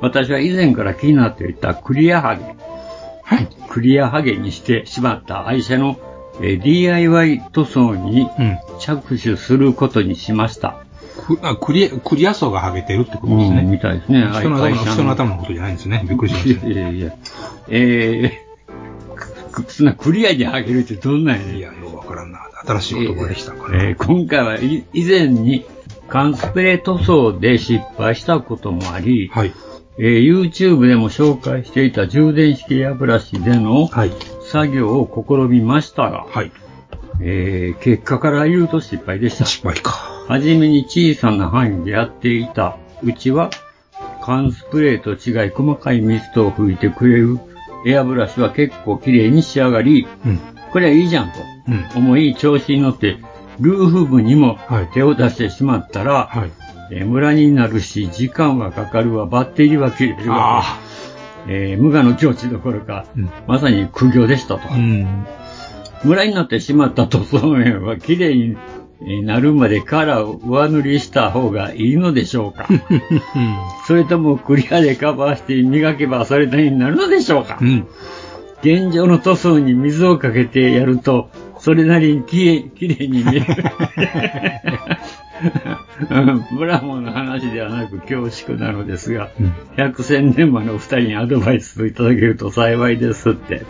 [0.00, 2.44] 私は以前から気になっていたクリアハゲ、
[3.22, 3.48] はい。
[3.70, 5.96] クリアハゲにしてしまった愛車の、
[6.40, 8.58] えー DIY 塗装にうん。
[8.80, 10.84] 着手することにしました。
[11.26, 13.62] くあクリア、クリア層が剥げてるってことですうん、ね。
[13.62, 14.26] みたいですね。
[14.32, 16.04] 人の頭の、人の頭のことじゃないんですね。
[16.08, 16.66] びっくりしました。
[16.68, 17.12] いやいやいや。
[17.68, 22.40] えー、くそんなクリアにハゲるってどんなんやねんいや、よくわからんな。
[22.66, 23.78] 新しい言葉でしたかね。
[23.90, 25.64] えー今回はい以前に
[26.08, 29.52] 缶スプレー塗装で失敗したこともあり、はい。
[29.98, 34.10] えー YouTube でも紹介していた充電式エアブラシでのはい。
[34.54, 36.52] 作業を試みましたが、はい。
[37.20, 39.46] えー結果から言うと失敗でした。
[39.46, 39.90] 失敗か。
[40.28, 43.50] はじめに小さな範囲でやっていたうちは、
[44.22, 47.40] 缶スプレーと違い細かいミストを吹いてくれる
[47.84, 50.38] エアブラシは結構綺麗に仕上がり、うん。
[50.72, 51.32] これはいいじゃんと
[51.68, 52.04] うん。
[52.04, 53.18] 思い調子に乗って、
[53.58, 56.50] ルーフ部にもはい手を出してしまったら、はい。
[56.92, 60.80] えームラになるし、時間はかかるわ、バッテリーは切れるわ、あ
[61.48, 64.76] えー無我の境地どころか、うんまさに苦行でしたとあ。。
[64.76, 65.26] うん。
[66.04, 68.56] ムラになってしまった塗装面は綺麗に
[69.02, 72.68] えーなるまでカラーを上塗りした方がいいのでしょうか
[73.86, 77.86] それともクリアでカバーして磨けばそれなりになるのでしょうかうん。
[78.62, 81.28] 現状の塗装に水をかけてやると、
[81.58, 83.46] それなりにきれい、きれいに見える。
[86.10, 93.64] うんブラモンの話ではなく恐縮なのですが、うん百戦錬磨のお二人にアドバイスいただけると幸いですって。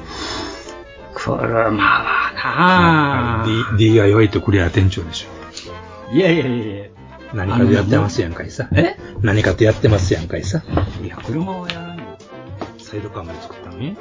[1.15, 3.77] 車はなぁ。
[3.79, 6.15] D- DIY とクリア店長でしょ。
[6.15, 6.85] いやいやいやいや。
[7.33, 8.69] 何かとやってますやんかいさ。
[8.73, 8.97] え？
[9.23, 10.63] 何かとやってますやんかいさ。
[11.03, 12.05] いや、車はやらんよ。
[12.79, 13.79] サイドカーまで作ったの？
[13.79, 13.97] に。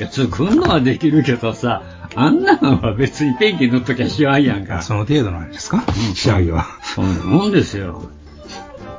[0.00, 1.82] いや、作るのはできるけどさ、
[2.14, 4.80] あんなのは別にペンキ塗っときゃしわんやんか。
[4.80, 5.84] その程度なんですか？
[6.14, 6.64] 仕上げは。
[6.82, 8.10] そんなもんですよ。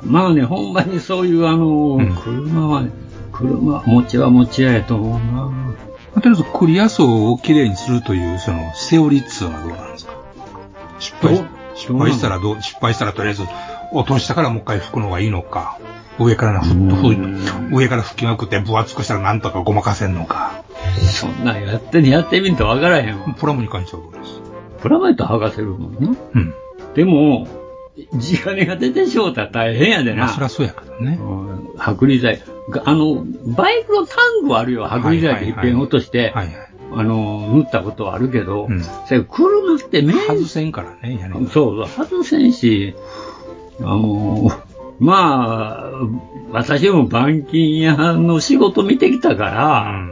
[0.02, 2.14] まあね、ほんまにそういうあの、うん。
[2.14, 2.90] 車はね、
[3.32, 5.74] 車、持ちは持ちややと思うな。
[6.14, 10.12] とりあえずクリア層をきれいにするという、その、セオリーっつうのはどうなんですか？
[11.00, 13.42] 失敗失敗したらどう、失敗したらとりあえず
[13.92, 15.78] 落としたからもう一回拭くのがいいのか、
[16.24, 20.62] 上からな、ふふ上から拭きまくって分厚くしたらなんとかごまかせんのか。
[21.00, 23.34] そんなんやって、やってみんとわからへんわ。
[23.38, 24.40] プラモに関してはどうです？
[24.80, 26.16] プラマイト剥がせるもんな。
[26.34, 26.54] うん。
[26.94, 27.46] でも、
[28.18, 30.24] 地金が出てしょうたら大変やでな。
[30.24, 31.18] まあ、そりゃそうやけどね。
[31.20, 32.42] うん剥離剤。
[32.70, 33.24] があの、
[33.56, 34.86] バイクのタンクはあるよ。
[34.86, 36.54] 剥離剤で一遍落として、はいはい。
[36.94, 38.82] あの、塗ったことはあるけど、うん
[39.28, 41.34] 車って面外せんからね、やね。
[41.50, 42.94] そうそう、外せんし、
[43.80, 44.50] あの、
[45.02, 45.90] まあ、
[46.52, 50.08] 私も板金屋の仕事見てきたから、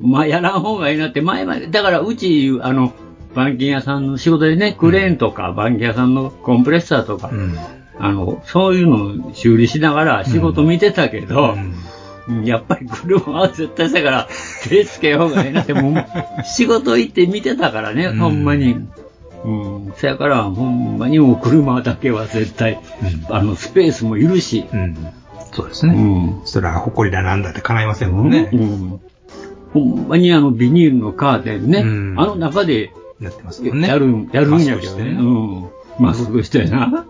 [0.00, 2.92] まあ、やらん方がいいなって、前まで、だからうち、あの、
[3.32, 7.56] 板金屋さんの仕事でね、クレーンとか、板金屋さんのコンプレッサーとか、うん。
[8.00, 11.74] あの、そういうのを修理しながら仕事見てたけど、うん
[12.28, 14.28] うんやっぱり車は絶対だから
[14.68, 16.04] 手つけようがいいなって、もう
[16.44, 18.76] 仕事行って見てたからね、うんほんまに。
[19.44, 19.77] うん。
[19.96, 22.80] そやから、ほんまにもう車だけは絶対、
[23.28, 24.66] あの、スペースもいるし。
[25.52, 26.40] そうですね。
[26.44, 28.50] それは埃だなんだって叶いませんもんね。
[28.52, 29.00] うん。
[29.72, 31.80] ほんまにあの、ビニールのカーテンね、
[32.20, 33.88] あの中で、やってますもんね。
[33.88, 35.10] やるん、やるんやけどね。
[35.10, 35.68] うん。
[35.98, 37.06] マスクしてな。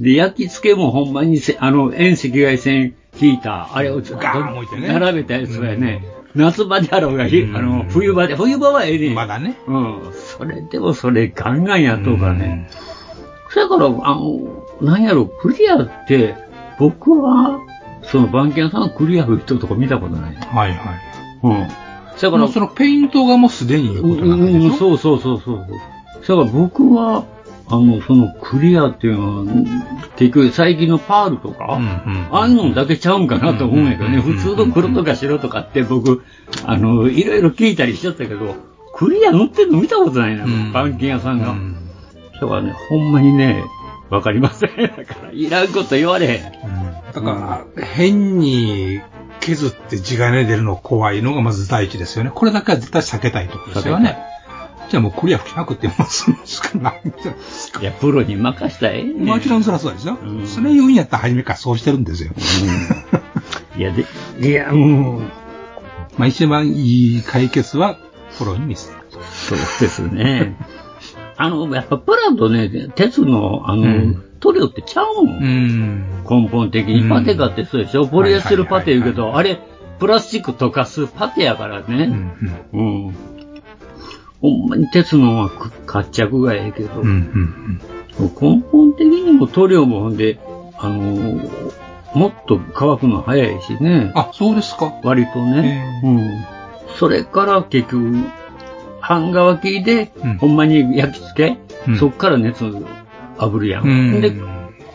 [0.00, 9.14] で、焼き付けもほんまにせ、あの、遠赤外線ヒーター、あれをずっとガーン並べたやつはね、夏場であろうが、ひあの、冬場で、冬場はええねん。
[9.14, 9.56] まだね。
[9.66, 10.12] うん。
[10.14, 12.70] それでもそれガンガンやっとうからね。
[13.50, 16.34] そやから、あの、なんやろ、クリアって、
[16.78, 17.60] 僕は、
[18.02, 20.34] その、番犬さんクリアの人とか見たことない。
[20.34, 20.78] はいはい。
[21.42, 21.68] うん。
[22.16, 25.58] そやもうそのペイントがもうすでにいうことなんでしょ、うん、そうそうそうそう。
[25.58, 27.24] だから僕は、
[27.72, 29.66] あの、そのクリアっていうのは、
[30.16, 31.80] 結局最近のパールとか、
[32.30, 36.22] ああいうのだけちゃうんかなと思うんやけどね、普通の黒とか白とかって僕、
[36.66, 38.56] あの、いろいろ聞いたりしちゃったけど、
[38.94, 41.56] クリア塗ってるの見たことないな、板金屋さんが。
[42.40, 43.64] だからね、ほんまにね、
[44.10, 44.70] わかりません。
[44.76, 46.42] だから、いらんこと言われへん。
[47.14, 49.00] だから、変に
[49.40, 52.30] 削って地金出るの怖いのがまず第一ですよね。
[52.34, 54.31] これだけは絶対避けたいところですよね。
[54.92, 57.80] じゃあもうクリア吹きなくてもそのしかないんじゃないですか。
[57.80, 60.18] いや、プロに任したらええねんもちろんそりゃそうですよ。
[60.44, 62.32] それ言うんやったら初めからそうしてるんですよ。
[63.78, 64.04] いや、で、
[64.38, 65.22] いや、もう、
[66.18, 67.96] まあ一番いい解決は
[68.36, 68.98] プロに見せる。
[69.30, 70.58] そうですね。
[71.38, 76.22] あの、やっぱプラとね、鉄の、あの、塗料ってちゃうもん。
[76.28, 77.08] 根本的に。
[77.08, 79.58] パテかってそうでしょポリエステルパテ言うけど、あれ、
[79.98, 82.12] プラスチック溶かすパテやからね。
[82.74, 83.14] うん。
[84.42, 85.48] ほんまに鉄のは
[85.86, 87.00] 活着がええけど、
[88.40, 90.38] 根本的にも塗料もほんで、
[90.76, 91.72] あのー
[92.14, 94.12] もっと乾くの早いしね。
[94.14, 94.92] あ、そうですか。
[95.02, 96.02] 割とね。
[96.04, 96.44] うん。
[96.98, 98.12] それから結局、
[99.00, 102.64] 半乾きで、ほんまに焼き付け、そっから熱
[103.38, 103.84] 炙るやん。
[103.84, 104.30] うんで、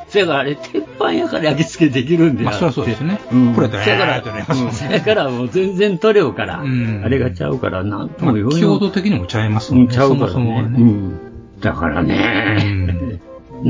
[0.10, 3.54] せやからあれ、鉄板やから焼き付けできるんでまあそりゃそうですねうん。
[3.54, 4.24] これだから、
[4.72, 6.64] せやからもう全然塗料から、あ
[7.10, 8.62] れがちゃうから、なんとも言わない。
[8.62, 9.88] 強度的にもちゃいますもんね。
[9.88, 11.20] うんちゃうからね。
[11.60, 13.20] だからね、
[13.64, 13.70] う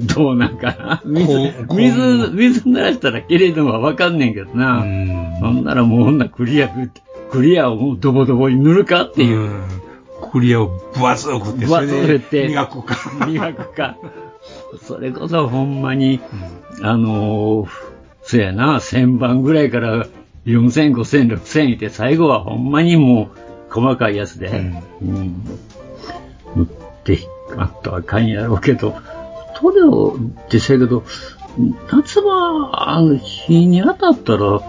[0.00, 1.02] ん、どうなんかな。
[1.04, 4.80] 水、水、水濡らしたら綺麗なのはわかんねんけどな。
[5.40, 6.70] そんならもうほんなクリア、
[7.30, 9.50] クリアをもうドボドボに塗るかっていう。
[10.32, 12.96] クリアを分厚く振って、それでて磨くか。
[13.26, 13.96] 磨くか。
[14.82, 16.20] それこそほんまに、
[16.82, 17.68] あのー、
[18.22, 20.06] そやな、1000番ぐらいから
[20.46, 25.44] 4000、5000、6000いて、最後はほんまにもう細かいやつで、うん。
[26.56, 26.66] 塗っ
[27.04, 27.18] てい
[27.50, 28.94] かんとあかんやろうけど、
[29.60, 31.04] 塗料ってせやけど、
[31.90, 34.60] 夏場、あの、日に当たったら、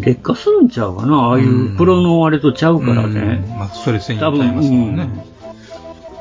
[0.00, 3.44] 劣化するんちゃうかなああいうプロのあれとちゃうからね。
[3.56, 5.08] まあ、それ専用ちゃいますもんね。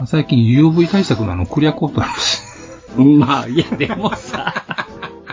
[0.05, 2.48] 最近 UV 対策のあのクリアコートあるし。
[2.97, 4.53] うんまあ、いや、でもさ、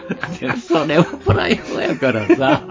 [0.68, 2.62] それはプライドやからさ。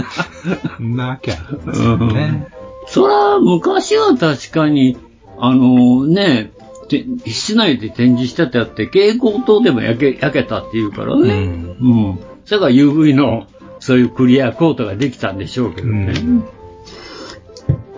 [0.78, 2.48] なわけありますよね。
[2.86, 4.96] そら、昔は確かに、
[5.38, 6.52] あのね、
[6.88, 11.34] て室内で展示してたやって、蛍光灯でも焼け焼けたっていうからね。
[11.34, 12.18] うん。
[12.44, 13.46] それから UV の、
[13.80, 16.14] そういうクリアコートができたんでしょうけどね。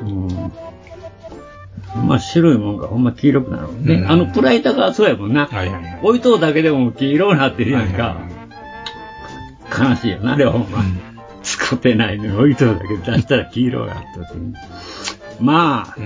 [0.03, 0.53] うん。
[2.05, 3.95] まあ、白いもんがほんま黄色くなるもんね。
[3.95, 5.49] うんあの、プライタがそうやもんな。
[6.03, 8.19] 置いとうだけでも黄色になってるやんか。
[9.77, 10.79] 悲しいよな、あれはほんま。
[11.43, 14.55] 使ってないのに置いとうだけ出したら黄色があった時に。
[15.41, 15.97] まあ、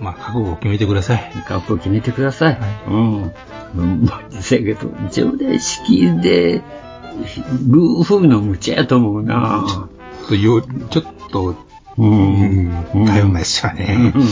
[0.00, 1.32] まあ、覚悟を決めてください。
[1.46, 2.58] 覚悟を決めてください。
[2.88, 3.32] うん。
[3.76, 6.62] うん、まあ、せやけど、充電式で、
[7.68, 9.88] グーフーの無茶やと思うな。
[10.28, 11.56] とよちょっと、
[11.98, 13.06] うん。
[13.06, 14.12] 頼んないですよね。
[14.14, 14.24] うん。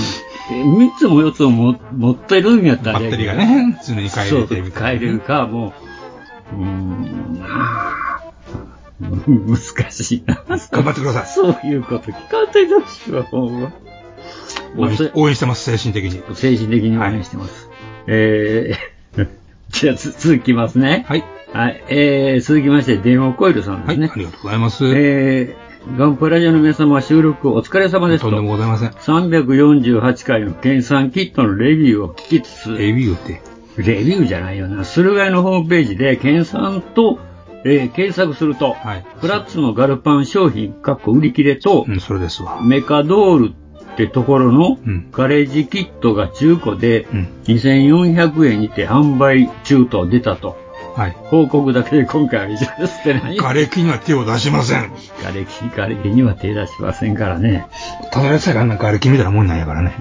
[0.48, 3.00] 3つも4つも持持ってるんやったら。
[3.00, 5.72] バッテリーがね常に変えれてるそう変えれるか、も
[6.52, 8.04] う、うーん、まあ、
[9.00, 10.44] 難しいな。
[10.46, 11.26] 頑張ってください。
[11.26, 13.72] そういうこと聞かんといてほしいわ、ほんま。
[15.14, 16.22] 応援してます、精神的に。
[16.34, 17.70] 精神的に応援してます。
[18.06, 19.28] えー、
[19.70, 21.04] じゃあつ続きますね。
[21.08, 21.24] はい。
[21.52, 21.84] はい。
[21.88, 24.10] えー、続きまして、電話コイルさんですね。
[24.12, 24.84] ありがとうございます。
[24.86, 28.30] えー、ガンプラジオの皆様収録お疲れ様ですと。
[28.30, 28.88] とんでもございません。
[28.90, 33.42] 348回の計算キットのレビューを聞きつつ、レビューって？
[33.76, 34.84] レビューじゃないよな。
[34.84, 37.18] 駿河屋のホームページで、研鑽と、
[37.64, 38.74] えー検索すると、
[39.20, 42.60] フラッツのガルパン商品、かっこ売り切れと、それですわ。
[42.62, 44.78] メカドールってところの、
[45.12, 47.06] ガレージキットが中古で、
[47.44, 50.56] 2400円にて販売中と出たと。
[50.94, 51.16] はい。
[51.24, 54.90] 報告だけで今回は以上ですって何 瓦礫には手を出しません。
[55.22, 57.66] 瓦礫、瓦礫には手出しませんからね。
[58.12, 59.94] ただでさえあんな瓦礫みたいなもんなんやからね。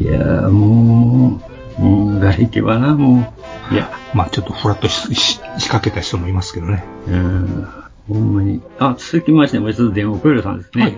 [0.00, 1.40] いやーも
[1.78, 3.32] う、うん、誰行けばな、も
[3.70, 3.74] う。
[3.74, 6.84] いや、まあちょっとフラッと仕掛けた人もいますけどね。
[7.08, 7.68] うん、
[8.08, 8.62] ほんまに。
[8.78, 10.82] あ、続きまして、もう一つ電話くれるさんですね。
[10.84, 10.94] はい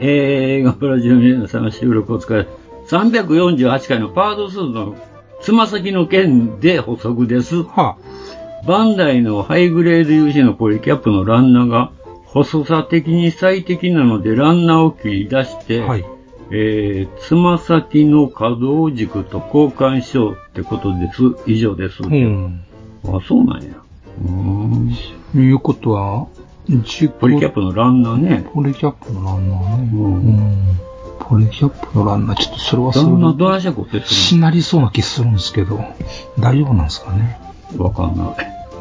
[0.00, 2.48] えー、ガンプラジオミのさん収録お疲れ。
[2.88, 4.96] 348回のパードスーツの
[5.44, 7.62] つま先の件で補足です。
[7.64, 7.98] は
[8.66, 11.92] バンダイのハイグレード有志のポリキャップのランナーが
[12.24, 16.04] 細さ的に最適なのでランナーを切り出して、あ、はい。
[16.50, 21.20] えー、つま先の可動軸と交換しようってことです。
[21.46, 22.02] 以上です。
[22.02, 22.64] うん。
[23.06, 23.68] あ、そうなんや。
[24.24, 24.96] うーん。
[25.42, 26.26] いうことは、
[26.66, 28.46] 軸ポリキャップのランナーね。
[28.54, 29.90] ポリキャップのランナーね。
[29.92, 30.93] ううん
[31.26, 31.28] ん。
[31.28, 35.84] ポリキャップのランナー、ちょっとそれはラそれどないして固定すしなりそうな気するんですけど、
[36.38, 37.38] 大丈夫なんですかね？
[37.76, 38.36] わかんない。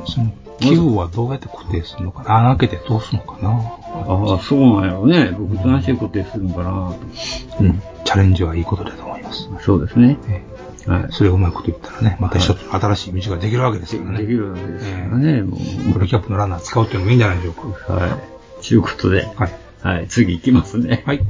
[0.05, 2.39] その、器具はどうやって固定するのかな？
[2.39, 3.49] 穴開けて通すのかな？
[3.49, 5.35] ああ、そうなんやろね。
[5.37, 6.95] 僕どないして固定するのかな？
[7.57, 7.63] と。
[7.63, 7.81] うん。
[8.03, 9.49] チャレンジはいいことだと思います。
[9.61, 10.17] そうですね。
[10.27, 10.43] え
[10.89, 11.11] はいえ。
[11.11, 14.17] それをうまいこと言ったらね、また一つ新しい道ができるわけですからね。
[14.19, 15.57] できるわけですからね、も
[15.93, 17.93] ポリキャップのランナー使うっていうのもいいんじゃないでしょうか。
[17.93, 17.97] う。
[17.97, 18.11] はい。
[18.61, 19.53] ちゅうことで、はい。
[19.81, 21.03] はい、次行きますね。
[21.05, 21.25] はい。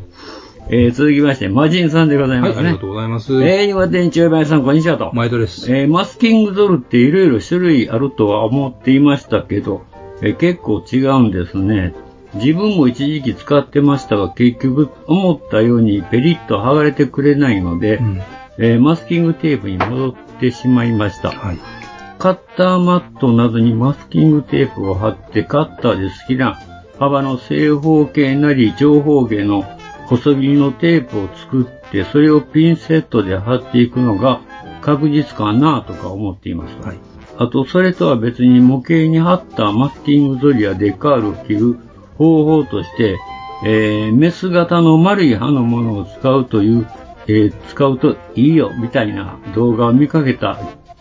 [0.70, 2.68] えー、続きまして、マジンさんでございはい、ますね。
[2.70, 3.44] ありがとうございます。
[3.44, 5.12] えー、岩手千代林さん、こんにちはと。
[5.14, 5.72] 毎度です。
[5.72, 9.84] えーマスキングゾルっていろいろ種類あるとは思っていましたけど、
[10.22, 11.94] えー結構違うんですね。
[12.36, 18.22] 自分も一時期使ってましたが、結局思ったようにペリッと剥がれてくれないので、うん。
[18.58, 21.32] えーマスキングテープに戻ってしまいました。
[21.32, 21.58] はい。
[22.20, 26.58] カッターマットなどにマスキングテープを貼ってカッターで好きな
[26.98, 29.66] 幅の正方形なり長方形の
[30.08, 34.42] 細切りのテープを作ってそれをピンセットで貼っていくのが
[34.82, 36.76] 確実かなとか思っています。
[36.86, 36.98] はい。
[37.38, 41.78] あと、それとは別に模型に貼ったマスキングゾリやデカールを切る
[42.18, 43.18] 方法として、
[43.66, 46.88] えーメス型の丸い刃のものを使うという、
[47.28, 50.60] えー使うといいよみたいな動画を見かけた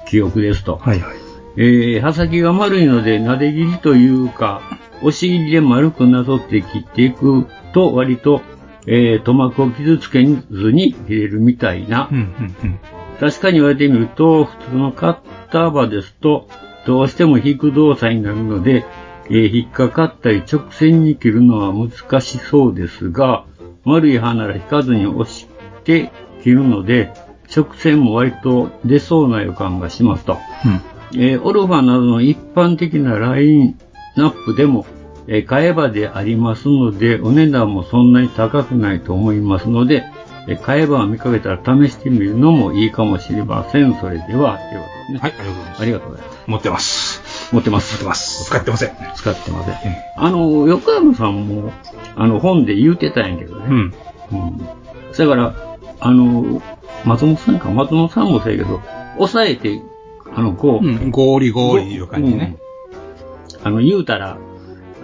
[0.09, 0.77] 記憶ですと。
[0.77, 1.17] はいはい。
[1.57, 4.63] えー刃先が丸いので、撫で切りというか、
[5.01, 8.41] 押し切りで丸くなぞって切っていくと、割と、
[8.87, 12.79] えー、塗膜を傷つけずに切れるみたいなうん、うん、うん。
[13.21, 15.17] 確かに言われてみると、普通のカッ
[15.51, 16.49] ター刃ですと、
[16.87, 18.85] どうしても引く動作になるので、
[19.27, 23.45] えー引っかかったり直線に切るのは難しそうですが、
[23.85, 25.47] 丸い刃なら引かずに押し
[25.85, 26.11] て
[26.43, 27.13] 切るので、
[27.55, 30.39] 直線も割と出そうな予感がしますと。
[31.15, 33.79] えーオルファなどの一般的なライン
[34.17, 34.87] ナップでも、
[35.29, 40.05] えー買えばでありますので、お値段もそんなに高くないと思いますので、
[40.49, 43.95] えー買えばを見かけたら試してみるのもいいかもしれません。
[43.95, 44.59] それでは、というわけで
[45.07, 45.19] すね。
[45.21, 45.83] はい、ありがとうございます。
[45.83, 46.51] ありがとうございます。
[46.51, 47.23] 持ってます。
[47.53, 47.93] 持ってます。
[47.95, 48.45] 持ってます。
[48.47, 48.91] 使ってません。
[49.15, 49.77] 使ってません。
[50.17, 51.73] あの、横山さんも、
[52.17, 53.67] あの、本で言うてたんやけどね。
[53.69, 53.95] うん。
[54.33, 54.59] うん。
[54.59, 55.55] だから、
[56.01, 56.63] あの、
[57.05, 58.81] 松本さんか、松本さんもそうやけど、
[59.19, 59.81] 押さえて、
[60.35, 61.11] あの、こう、うん。
[61.11, 62.57] ゴーリゴーリいう感じね。
[63.63, 64.39] あの、言うたら、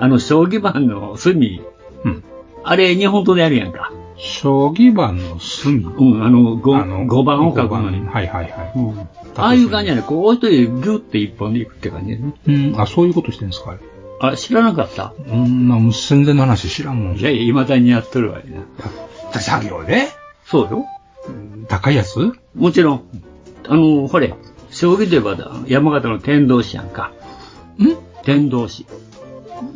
[0.01, 1.63] あの、将棋盤の隅、
[2.05, 2.25] うん。
[2.65, 3.93] あれ、日本刀でやるやんか。
[4.17, 5.85] 将棋盤の隅。
[5.85, 8.07] うん、あの、5, あの五番を書くのに。
[8.07, 8.73] はいはいはい。
[8.77, 8.99] うん。
[9.37, 10.03] ああいう感じやね。
[10.03, 12.35] こう、置いといて、ギュッて一本でいくって感じでね。
[12.47, 12.81] うん。
[12.81, 13.77] あ、そういうことしてんですか？
[14.21, 17.17] あ、知らなかったうん、な、もう戦前の話知らんもん。
[17.17, 18.45] いやいや、未だにやっとるわよ
[19.33, 19.41] な。
[19.41, 20.09] 作業で
[20.45, 20.87] そうよ。
[21.69, 22.33] 高いやつ？
[22.57, 23.03] もちろん、
[23.69, 24.35] あの、ほれ、
[24.71, 27.13] 将棋といえばだ山形の天童市やんか。
[27.79, 27.95] ん？
[28.25, 28.87] 天童市。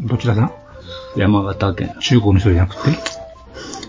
[0.01, 0.53] どちらだ
[1.17, 1.95] 山形県。
[2.01, 2.99] 中国の人じゃなくて？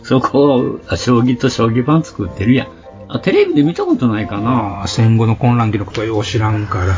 [0.03, 2.67] そこ、あ将棋と将棋盤作ってるやん。
[3.07, 4.85] あ、テレビで見たことないかな。
[4.87, 6.93] 戦後の混乱記録とはよう知らんから。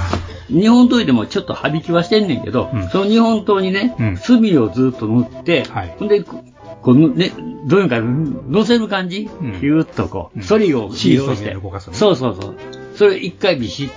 [0.48, 6.43] 日本刀でもちょっと張り気はしてんねんけど、うんその日本刀にね、うん墨をずっと塗って、はいほんで、こ
[6.82, 7.32] こうね、
[7.68, 11.93] どういうか、乗せる感じ、んヒューッとこう、うんソリをシーソーみたい利用してな動かすの。
[11.93, 12.56] そうそうそう。
[12.96, 13.93] それ一回ビシッと。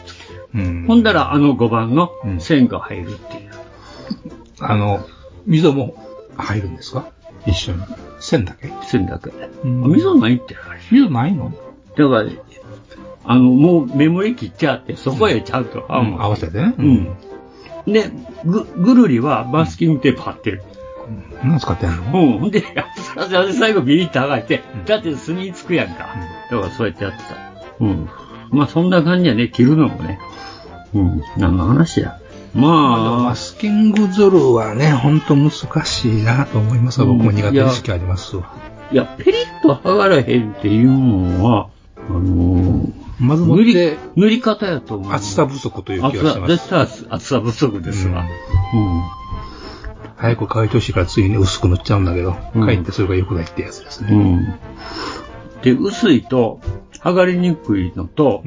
[0.54, 3.50] うんほんだらあの5番のうん線が入るっていう。
[4.60, 5.06] あの、
[5.46, 5.94] 溝も
[6.36, 7.10] 入るんですか？
[7.46, 7.82] 一緒に。
[8.20, 8.70] 線だけ？
[8.86, 9.30] 線だけ。
[9.64, 10.80] 溝ないってあれ。
[10.90, 11.52] 溝ないの？
[11.96, 12.30] だから、
[13.24, 16.74] あの、もうメモリ切っちゃって、そこへちゃんと、あうん合わせてね。
[16.78, 17.92] うん。
[17.92, 18.10] で、
[18.44, 20.62] ぐ、ぐるりはマスキングテープ貼ってる。
[21.42, 22.38] 何使ってんの？
[22.42, 22.62] うんで、
[23.58, 26.14] 最後ビリッと剥がして、だって墨つくやんか。
[26.50, 27.36] だからそうやってやってた。
[27.80, 28.08] うん。
[28.50, 30.18] まあそんな感じやね、切るのもね。
[30.94, 31.22] うん。
[31.36, 32.20] 何の話や。
[32.58, 35.50] まマあ、スキングゾルはね、ほんと難
[35.84, 37.06] しいなと思いますわ。
[37.06, 38.52] うん僕も苦手意識ありますわ。
[38.90, 41.68] いや、ペリッと剥がらへんっていうのは、
[42.08, 45.12] あのーまず塗りて、、塗り方やと思う。
[45.12, 46.52] 厚さ不足という気がします。
[46.56, 48.22] 絶対厚厚さ不足ですわ。
[48.22, 49.02] うん。
[50.16, 54.10] 早く乾いてほしいからついに薄く塗っちゃうんだけど、うんかえってそれが良くないってやつですね。
[54.12, 54.54] うん。
[55.62, 56.60] で、薄いと、
[57.00, 58.42] 剥がれにくいのと、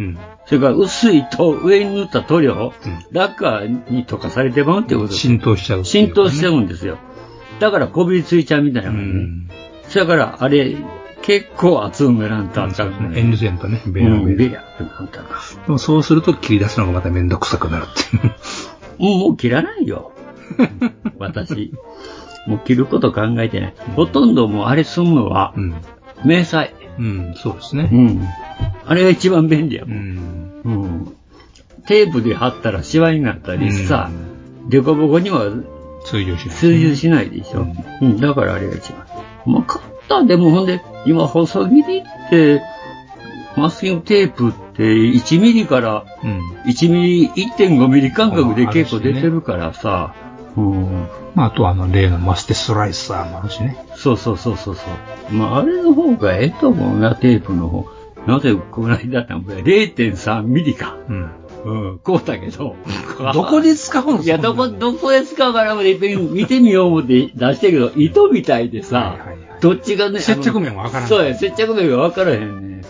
[0.45, 2.73] それから薄いと上に塗った塗料、
[3.11, 5.19] ラッカーに溶かされてまうってことです。
[5.19, 6.97] 浸透しちゃう、浸透しちゃうんですよ。
[7.59, 9.47] だからこびりついちゃうみたいな感
[9.89, 9.95] じ。
[9.95, 10.75] だから、あれ、
[11.21, 13.19] 結構厚めなんとあったのね。
[13.19, 15.27] エンドセントね、ベうラベんベラってなったな。
[15.65, 18.33] でもそうすると切り出すのがまためんどくさくなるっていう。
[18.97, 20.11] もう、もう切らないよ。
[21.19, 21.73] 私。
[22.47, 23.73] もう切ること考えてない。
[23.95, 25.53] ほとんどもうあれすんのは、
[26.25, 26.73] 迷彩。
[26.97, 27.89] うん、そうですね。
[27.91, 28.27] うん。
[28.85, 29.97] あれが一番便利やもん。
[29.97, 30.61] ん。
[30.63, 31.17] うん。
[31.87, 34.11] テープで貼ったらシワになったりさ、
[34.69, 35.49] デコボコには
[36.05, 36.55] 通用しない。
[36.55, 37.65] 通用しないでしょ。
[38.01, 39.07] うん、だからあれが一番。
[39.45, 42.61] まあ、買ったでもほんで、今細切りって、
[43.57, 46.05] マスキングテープって1ミリから
[46.65, 50.15] 1ミリ、1.5ミリ間隔で結構出てるからさ、
[50.55, 51.07] うん。
[51.35, 53.77] まあ、あとはあの、例のマステスライサーもあるしね。
[54.01, 54.81] そうそうそうそうそ
[55.29, 55.33] う。
[55.33, 57.85] まあ、あれの方がええと思うな、テープの方。
[58.25, 60.97] なぜこの間なんか0.3ミリか。
[61.07, 61.29] うん。
[61.63, 62.75] うん、こうだけど。
[63.33, 69.17] どこで使うんいや、どこ、どこで使うかなもでいっぺん見てみよう思って出したけど、糸みたいでさ、
[69.61, 72.81] どっちがね、接着面わからんそうや、接着面がわからへんね。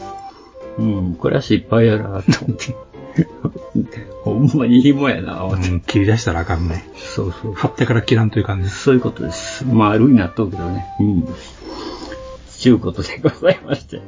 [0.80, 2.74] うん、これは失敗やな、と思って。
[4.24, 5.70] ほんまに紐やな、思って。
[5.70, 6.86] うん、切り出したらあかんね。
[6.96, 7.54] そうそう。
[7.54, 8.68] 貼ってから切らんといかんね。
[8.70, 9.66] そういうことです。
[9.66, 10.86] 丸になっとるけどね。
[11.00, 11.28] うん。
[12.58, 13.96] ちゅうことでございまして。
[13.96, 14.00] い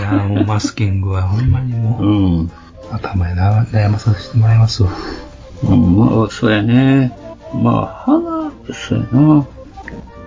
[0.00, 2.10] やーもうマスキングはほんまにもう、う
[2.42, 2.50] ん。
[2.90, 4.90] 頭やな悩まさせてもらいますわ。
[5.64, 7.16] うん、まあ、そうやね。
[7.54, 9.46] まあ、花、そうやな。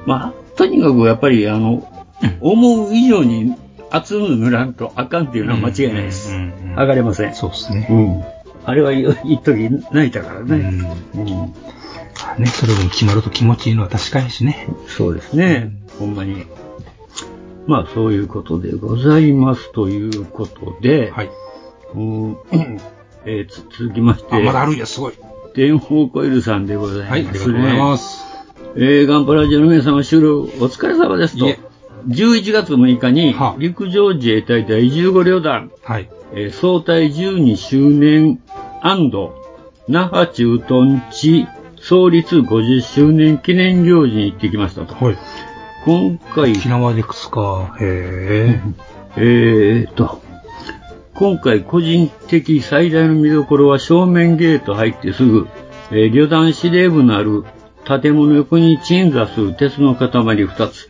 [0.06, 1.88] まあ、とにかくやっぱり、あの、
[2.42, 3.56] 思う以上に
[3.94, 6.34] 厚む塗らんとあかんっていうのは間違いないです。
[6.34, 7.36] 剥がれません。
[7.36, 7.88] そうですね。
[7.90, 8.24] うん。
[8.66, 10.56] あれは一時泣いたからね。
[11.16, 11.54] うん。
[12.40, 14.68] ね、それでも決まると気持ちいいのは確かにしね。
[14.88, 15.72] そうですね。
[16.00, 16.46] ほんまに。
[17.68, 21.30] まあ、そういうことでございますということで、はい。
[21.94, 22.38] うん、
[23.26, 25.14] えー続きまして、あ、まだあるんや、すごい。
[25.56, 28.24] 電報コイルさんでございます、はい、ありがとうございます。
[28.76, 31.73] えー、ガンパラジオの皆様、終了お疲れ様ですと。
[32.08, 36.10] 11月6日に、陸上自衛隊第15旅団、はい。
[36.36, 38.40] えー総隊12周年
[39.88, 41.48] 那覇駐屯地
[41.80, 44.96] 創立50周年記念行事に行ってきましたと。
[44.96, 45.18] はい。
[45.86, 47.76] 今回、沖縄ですか。
[47.80, 48.60] へ
[49.18, 50.22] えーっと、
[51.14, 55.48] 今回個人的最大の見どころは正面ゲート入ってすぐ、
[55.92, 57.44] えー旅団司令部のある
[57.86, 60.88] 建物横に鎮座する鉄の塊2つ、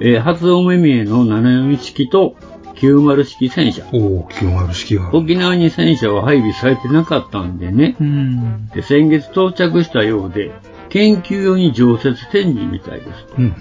[0.00, 2.36] えー初お目見えの74式と
[2.74, 3.84] 90式戦車。
[3.92, 5.14] お90式が。
[5.14, 7.96] 沖縄に戦車は配備されてなかったんでね。
[8.00, 8.68] うん。
[8.74, 10.50] で先月到着したようで、
[10.88, 13.10] 研究用に常設展示みたいです。
[13.38, 13.54] うん、うん。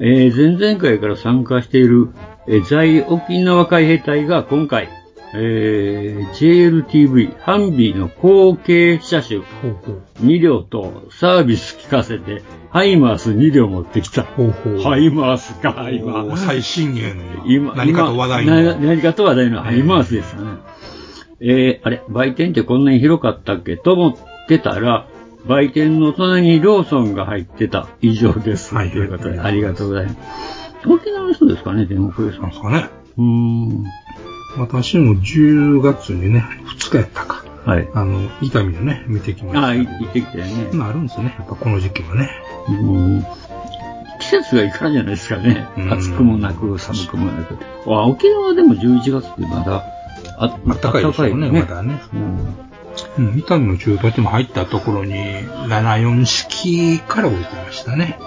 [0.00, 2.08] えー前々回から参加している、
[2.48, 4.88] えー在沖縄海兵隊が今回、
[5.34, 14.24] えー JLTV、ハンビーの後継車種2両とサービス聞かせて、ハイマース2両持ってきた。
[14.24, 16.46] ハイマースか、ハイマース。
[16.46, 18.62] 最新鋭の今何かと話題今の。
[18.62, 20.42] な何かと話題のハイマースですね。
[21.40, 25.06] えー、あれ、売店ってこんなに広かったっけと思ってたら、
[25.46, 28.70] 売店の隣にローソンが入ってた以上です。
[28.70, 30.16] ということで、ありがとうございます。
[30.86, 32.50] 沖縄の人ですかね、電木さん。
[32.50, 32.88] ですかね。
[33.16, 33.84] うーん。
[34.56, 36.44] 私も10月にね、
[36.78, 37.44] 2日やったか。
[37.64, 37.88] はい。
[37.94, 39.60] あの、伊丹をね、見てきました。
[39.60, 40.68] ああ、い行ってきたよね。
[40.72, 41.34] まああるんですね。
[41.38, 42.30] やっぱこの時期はね。
[42.68, 43.26] うん。
[44.20, 45.66] 季節がいいからじゃないですかね。
[45.90, 47.56] 暑くもなく、寒くもなく。
[47.86, 49.84] あ、沖縄でも11月ってまだ、
[50.38, 52.00] あ、暖かいでしょうね、まだね。
[53.18, 53.38] うん。
[53.38, 58.18] 伊丹の中途地も入ったところに、74式から置いてましたね。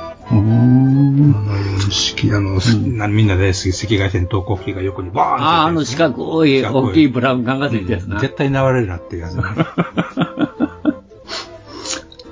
[0.41, 2.59] 74式、あの、
[2.97, 8.19] なみんな大好き赤外線投光器が横にバーンとああ、あの四角い大きいブラウン管がついたやつな。
[8.19, 9.43] 絶対流れるなっていうやつね。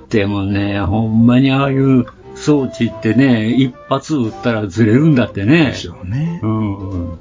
[0.09, 5.67] でもね、ほんまにああいう装置ってね、一発撃ったらずれるんだってね。
[5.67, 6.39] でしょうね。
[6.43, 7.19] うん。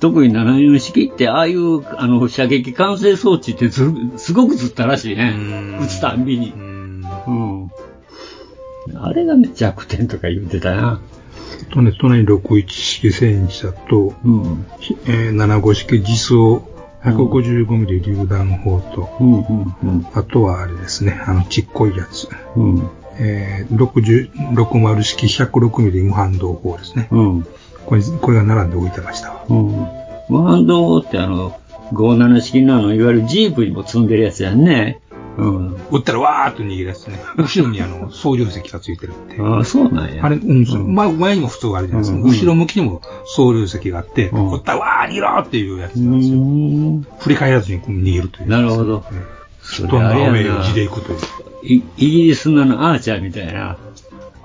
[0.00, 5.34] 特に74式って、ああいう、あの、射撃管制装置ってずすごくずったらしいね。
[5.82, 6.52] 撃つたんびに。
[6.52, 7.59] うん。
[8.96, 11.00] あれがね、弱点とか言ってたな。
[11.72, 14.66] とね、隣に61式戦車と、うん
[15.06, 16.66] えー、75式実装
[17.04, 19.08] 155mm 榴弾砲と、
[20.14, 22.28] あとはあれですね、あのちっこいやつ。
[22.56, 22.90] うん
[23.22, 27.08] えー、60 60式 106mm 無反動砲ですね。
[27.10, 27.46] うん
[27.86, 29.44] これ、これが並んで置いてましたわ。
[29.48, 29.88] うん。
[30.28, 31.58] 無反動ってあの、
[31.92, 35.00] 57式のあの、いわゆるジープにも積んでるやつやんね。
[35.38, 35.76] うん。
[35.90, 37.20] 撃ったらわーっと逃げるやつね。
[37.36, 39.40] 後ろにあの、操縦席がついてるって。
[39.40, 40.24] ああ、そうなんや。
[40.24, 42.18] あれ、うん、そう前前にも普通あるじゃないですか。
[42.18, 46.36] うん後ろ向きにも操縦席があって、うん撃ったらわー逃げろっていうやつうなんですよ。
[46.36, 47.06] ーん。
[47.18, 48.48] 振り返らずに逃げるという。
[48.48, 49.04] なるほど。
[49.62, 51.18] 人のアウェイを地で行くという。
[51.62, 53.76] いイギリスのアーチャーみたいな。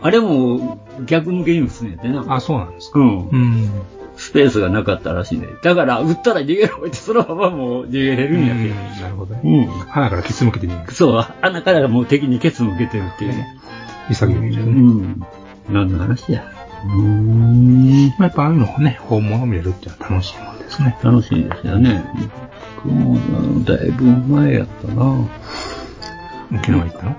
[0.01, 2.25] あれも逆向けに撃つねんてな。
[2.27, 2.99] あ、そうなんですか。
[2.99, 3.29] うん。
[3.29, 3.69] うん。
[4.35, 5.47] スペースがなかったらしいね。
[5.63, 9.41] だから、撃ったら逃げろって、そのままもう逃げれるんやけうんなるほどね。
[9.45, 9.65] うん。
[9.87, 10.91] 鼻からケツ向けて逃げる。
[10.93, 13.47] そう、穴からもう敵にケツ向けてるっていうね。
[14.09, 14.71] 潔いですうね。
[14.73, 15.25] ん。
[15.69, 16.43] 何の話や。
[16.83, 18.07] うーん。
[18.09, 20.97] まあやっぱああいうのをね、本物見れるっていうのは楽しいもんですね。
[21.01, 22.03] 楽しいですよね。
[22.83, 25.29] 僕も、だいぶ前やったな。
[26.59, 27.15] 沖縄行ったの？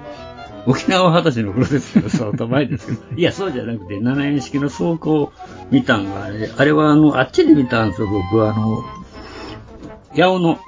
[0.66, 2.98] 沖縄は二十歳の頃ですけど、相当前ですけど。
[3.16, 5.32] いや、そうじゃなくて、7円式の走行を
[5.70, 8.84] 見たんが、あれ、あれはあの、あっちで見たんですよ、僕はあの、
[10.14, 10.58] 八尾の、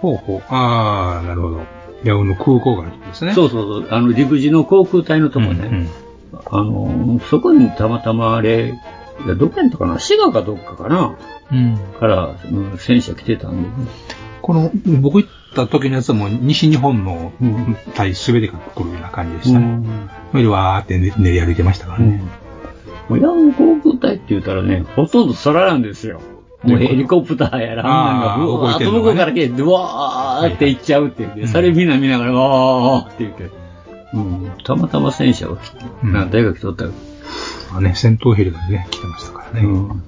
[0.00, 0.42] ほうほう。
[0.48, 1.60] ああ、なるほど。
[2.04, 3.32] 八尾の空港があるんですね。
[3.34, 5.88] そうそうそう、あの、陸自の航空隊のとこね、うん
[6.50, 8.74] あの、そこにたまたまあれ、
[9.24, 11.16] いや、どこやったかな滋賀かどっかかな
[11.50, 11.78] うん。
[11.98, 13.68] から、うん戦車来てたんで、
[14.42, 14.70] この、
[15.00, 19.66] 僕行った時のやつはもう西日本のうん隊すべてが来るような感じでしたね。
[19.66, 22.22] うんそれでわーって練練り歩いてましたからね。
[23.08, 26.20] もう八尾の航空隊って言ったらね、ほとんど空なんですよ。
[26.62, 33.50] もうヘリコプターやら、あんなんが、うわーっと向こうから来て、ドワーって行っちゃうって言って、それみんな見ながら、わーって言って、
[34.12, 36.86] うん、たまたま戦車が来て、うん大学取った
[37.74, 39.66] あね、戦闘ヘリがね、来てましたからね。
[39.66, 40.02] うん。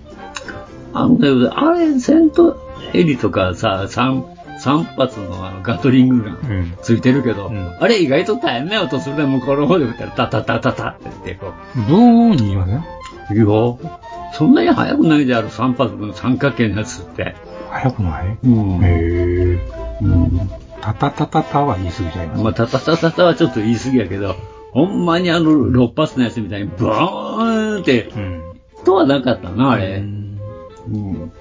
[0.92, 2.56] あの、あれ、戦闘
[2.92, 4.24] ヘリとかさ、三、
[4.60, 6.74] 三発のあのガトリングガンうん。
[6.82, 13.44] ついてるけど、うんあれ意外と大変な音するね、向こうの方で撃ったら、タタタタタって言って、こブーンに言いませんう、いや、
[14.34, 17.34] そんなに速くないである三発の三角形のやつって。
[17.70, 18.38] 早くない？
[18.44, 18.84] うん。
[18.84, 19.58] へえ。
[20.02, 20.50] うん。
[20.80, 22.42] タタタタタは言い過ぎちゃいます。
[22.42, 24.34] まあ、タタタタタはちょっと言い過ぎやけど、
[24.72, 28.42] ほんまにあの、6発のやつみたいに、ブーンって、うん。
[28.84, 29.96] とはなかったな、あれ。
[29.96, 30.40] うん
[30.88, 31.32] うん。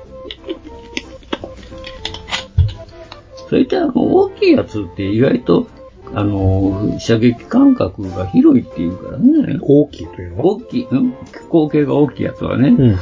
[3.49, 5.67] それってあの、大きいやつって意外と、
[6.13, 9.57] あの、射撃間隔が広いっていうからね。
[9.61, 10.43] 大きいというの？
[10.43, 11.13] は大きい、うん
[11.49, 12.69] 口径が大きいやつはね。
[12.69, 12.97] うんうん。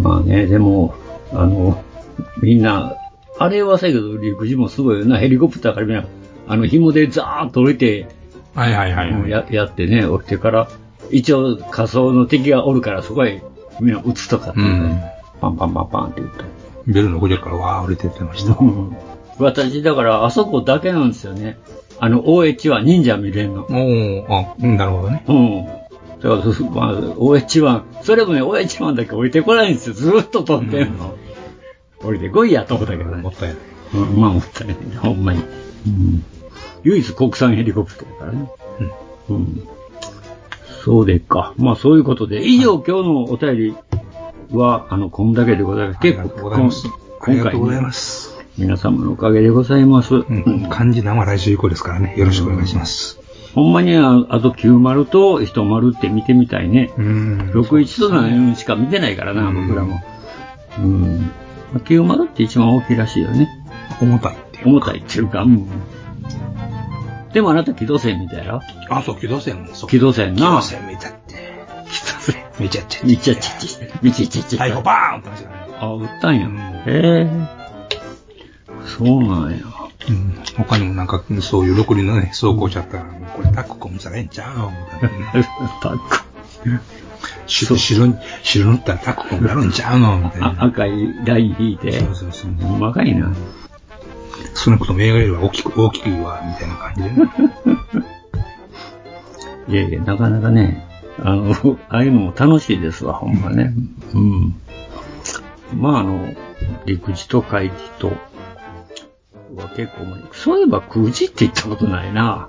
[0.00, 0.94] まあね、でも、
[1.32, 1.82] あの、
[2.42, 2.96] みんな、
[3.38, 6.04] あれはさけど、陸自もすごいよな、ヘリコプターからみんな、
[6.48, 8.08] あの、紐でザーッと降りて、
[8.54, 9.30] はいはいはいはい。
[9.30, 10.68] ややってね、降りてから、
[11.10, 13.42] 一応仮想の敵がおるから、そこへ
[13.80, 15.00] みんな撃つとかって、うん。
[15.40, 16.44] パンパンパンパンって言って。
[16.86, 18.56] ベルの補助からわー降りてってました。
[18.58, 18.96] うん
[19.38, 21.58] 私、だから、あそこだけなんですよね。
[21.98, 23.64] あの、OH は忍者見れんの。
[23.64, 25.24] おー、あ、うん、なるほどね。
[25.28, 25.64] うん。
[25.66, 29.94] だから、そまあ、OH1、それもね、OH1 だけ降りてこないんですよ。
[29.94, 31.16] ずーっと飛んでんの。
[32.02, 33.28] 降りてこいやと思ったけどねも。
[33.30, 33.58] ったいない。
[33.94, 34.96] うん、まあ、もったいないね。
[34.96, 35.42] ほんまに。
[35.86, 36.24] うん。
[36.84, 38.50] 唯一国産ヘリコプターだからね。
[39.28, 39.68] うん。
[40.84, 41.52] そうでっか。
[41.56, 43.76] まあ、そういうことで、以上、今日のお便り
[44.52, 46.00] は、あの、こんだけでございます。
[46.00, 46.22] 結構、
[47.20, 48.36] ありがとうございます。
[48.58, 50.14] 皆様のおかげでございます。
[50.14, 50.68] うん。
[50.70, 52.14] 漢字生来週以降ですからね。
[52.16, 53.20] よろしくお願いします。
[53.54, 56.92] ほんまにああと90と10って見てみたいね。
[56.96, 57.50] うん。
[57.54, 60.02] 61と74しか見てないからな、うん僕らも。
[60.78, 61.30] うん。
[61.72, 63.48] まあ90って一番大きいらしいよね。
[64.00, 64.68] 重たいっていう。
[64.68, 65.66] 重たいっていうか、うん。
[67.32, 69.90] でもあなた機動戦見たやろあ、そう、機動戦もそう。
[69.90, 70.62] 機動戦機動な。
[70.62, 71.34] 戦見たって。
[71.90, 72.45] 機動戦。
[72.58, 73.00] めちゃっちゃ。
[73.04, 73.78] みちゃちちち。
[74.02, 74.56] みちちち。
[74.56, 75.74] 最後バーンってましたからね。
[75.78, 76.46] あ、撃ったんや。
[76.46, 77.28] うんへえ。
[78.86, 79.58] そうなんや。
[80.08, 80.34] うん。
[80.56, 85.48] 他にもなんか、そういう六輪のね、走行しちゃったら、もうこれタック込むさらええんちゃうのみたいなね。
[85.82, 86.26] タック。
[87.46, 90.64] 白、白に、白塗ったらタック込むなるんちゃうのみたいあな。
[90.64, 90.92] 赤い
[91.24, 91.92] ライン引いて。
[91.92, 92.50] そうそうそう。
[92.50, 93.30] うまかいな。
[94.54, 97.30] 少なくとも映画よりは大きく、大きくは、みたいな感じでね。
[99.68, 100.85] いやいや、なかなかね、
[101.22, 103.72] あの、ああいうのも楽しいですわ、ほんまね。
[104.14, 104.54] うん。
[105.74, 106.34] まあ、あの、
[106.84, 108.08] 陸自と海自と、
[109.56, 112.48] は結構、そういえば空自って言ったことないな。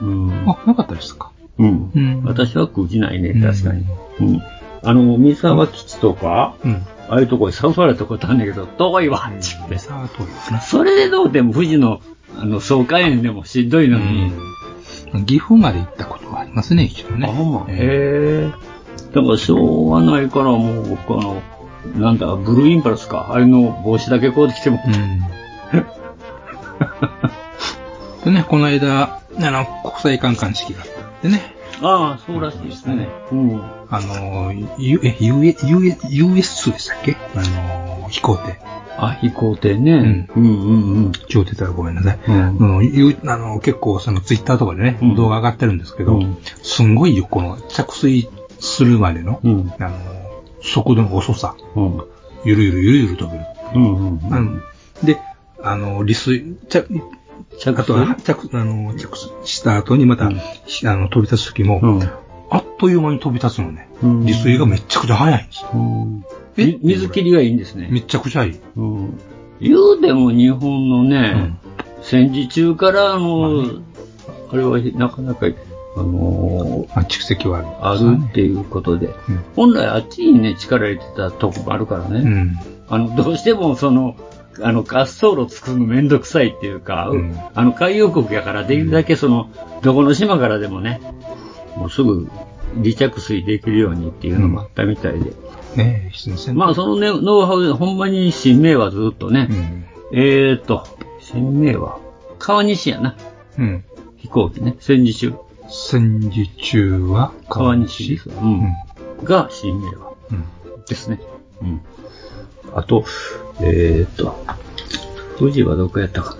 [0.00, 0.44] うん。
[0.48, 1.30] あ、なかったですか？
[1.58, 1.90] うん。
[1.94, 3.84] うん私は空自ないね、うん確かに。
[4.20, 4.42] うん。
[4.82, 6.82] あの、三沢基地とか、うん。
[7.08, 9.78] ああいうとこに誘われたことあるんだけど、遠いわ、って言って。
[9.78, 10.60] さあ、遠いですね。
[10.62, 12.00] それでどうでも富士の、
[12.38, 14.32] あの、総会園でもしんどいのに。
[15.14, 15.26] うん。
[15.26, 17.26] 岐阜まで行ったことはありますね、一度ね。
[17.28, 17.66] あ、ほんま。
[17.68, 17.76] えへ
[18.48, 18.50] え。
[19.12, 21.42] だから、しょうがないから、もう僕、あの、
[21.96, 23.28] なんだ、ブルーインパルスか。
[23.30, 24.80] あれの帽子だけこうできても。
[24.86, 25.20] うん。
[28.24, 30.86] でね、この間、あの、国際観艦式がっ
[31.22, 31.54] てね。
[31.82, 33.08] ああ、そうらしいですね。
[33.32, 33.62] うん。
[33.88, 35.54] あの、U、え、U、U、
[36.26, 37.16] US2 でしたっけ？
[37.34, 37.40] あ
[38.02, 38.58] の、飛行艇。
[38.98, 40.28] あ、飛行艇ね。
[40.36, 41.12] うん、うん、うん。
[41.30, 42.18] 今日出たらごめんなさい。
[42.28, 48.28] うんうんゆあの結構そのツイッターとかでね、うん動画上がってるんですけど、うんすんごいよ、この着水
[48.58, 49.72] するまでの、うん。
[49.78, 49.96] あの、
[50.62, 51.56] 速度の遅さ。
[51.76, 52.02] うん。
[52.44, 53.44] ゆるゆるゆるゆる飛べる。
[53.74, 53.96] うん。
[53.96, 54.20] うん。
[54.30, 54.62] うん
[55.02, 55.18] で、
[55.62, 56.84] あの、離水、着、
[57.60, 62.02] 着あとは着、あの、着した後にまた、うんしあの、飛び立つ時も、うん。
[62.50, 63.88] あっという間に飛び立つのね。
[64.02, 65.64] うん離水がめっちゃくちゃ速いんです。
[66.56, 66.66] え？
[66.66, 67.88] み水切りがいいんですね。
[67.90, 68.60] めっちゃくちゃいい。
[68.76, 69.20] うん。
[69.60, 71.58] 言うでも日本のね、うん
[72.02, 73.80] 戦時中からあの、まあね
[74.52, 75.46] あれはなかなか、
[75.96, 78.00] あのまあ、蓄積はある。
[78.08, 82.58] あるっていうことで、うん本来あっちにね、力入れてたとこもあるからね、うん。
[82.88, 84.16] あの、どうしてもその、
[84.60, 89.50] あの、滑走路作るのめんどくさいっていうか、うんあの、海洋国やからできるだけその、
[89.82, 91.00] どこの島からでもね、
[91.76, 92.28] もうすぐ
[92.74, 95.32] 離着水できるようにっていうのもあったみたいで。
[95.76, 99.84] ねえ、新鮮まあ、そのね、ノウハウで、ほんまに新名はずっとね、うん。
[100.12, 100.84] えーと、
[101.20, 101.98] 新名は、
[102.38, 103.16] 川西やな、
[103.58, 103.84] うん。
[104.16, 105.34] 飛行機ね、戦時中。
[105.68, 108.28] 戦時中は川西です。
[108.28, 108.76] ううんん。
[109.22, 110.12] が新名は。
[110.30, 110.44] うん。
[110.88, 111.20] ですね。
[111.62, 111.80] うん。
[112.74, 113.04] あと、
[113.62, 114.44] えーと、
[115.38, 116.36] 富士はどこやったか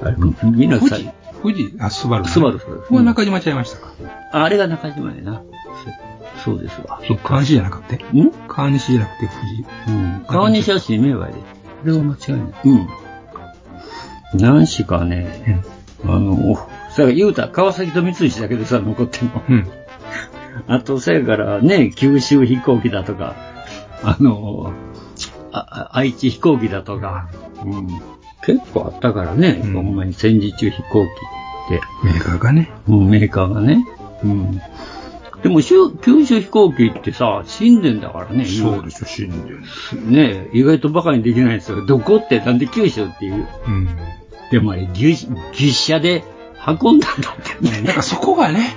[0.00, 0.08] な？
[0.08, 0.16] あれ、
[0.50, 1.10] みんなさ富士
[1.42, 3.92] 富士あ、スバル、スバルそうですこれ中島ちゃいましたか？
[4.32, 5.42] ああれが中島やな。
[6.44, 7.00] そそうですわ。
[7.06, 8.30] そう、川西じゃなくてん？
[8.48, 9.64] 川西じゃなくて富士。
[9.88, 10.24] うん。
[10.26, 11.38] 川西は新名はやで。
[11.38, 11.46] こ
[11.84, 12.40] れは間違いない。
[12.64, 12.88] うん。
[14.34, 15.62] 何しかね、
[16.04, 16.56] あの、
[16.90, 19.42] さ言うたら川崎と三菱だけでさ、残ってんの。
[19.48, 19.68] うん。
[20.66, 23.34] あと、そやからね、九州飛行機だとか、
[24.02, 24.72] あの、
[25.52, 27.30] 愛知飛行機だとか、
[27.64, 27.88] うん、
[28.44, 32.70] 結構あったからね、うんほんまに戦時中飛行機って、メーカーがね。
[32.88, 33.86] うん、メーカーがね。
[34.24, 34.60] うん。
[35.42, 39.62] でも、九州飛行機ってさ、死んでんだからね、そうでしょ、死んでる。
[40.10, 41.84] ね意外とバカにできないんですよ。
[41.84, 43.48] どこってなんで九州っていう。
[43.66, 43.88] うん。
[44.50, 46.24] でもあれ、牛牛車で
[46.66, 47.82] 運んだんだってね。
[47.82, 48.76] なんかそこがね、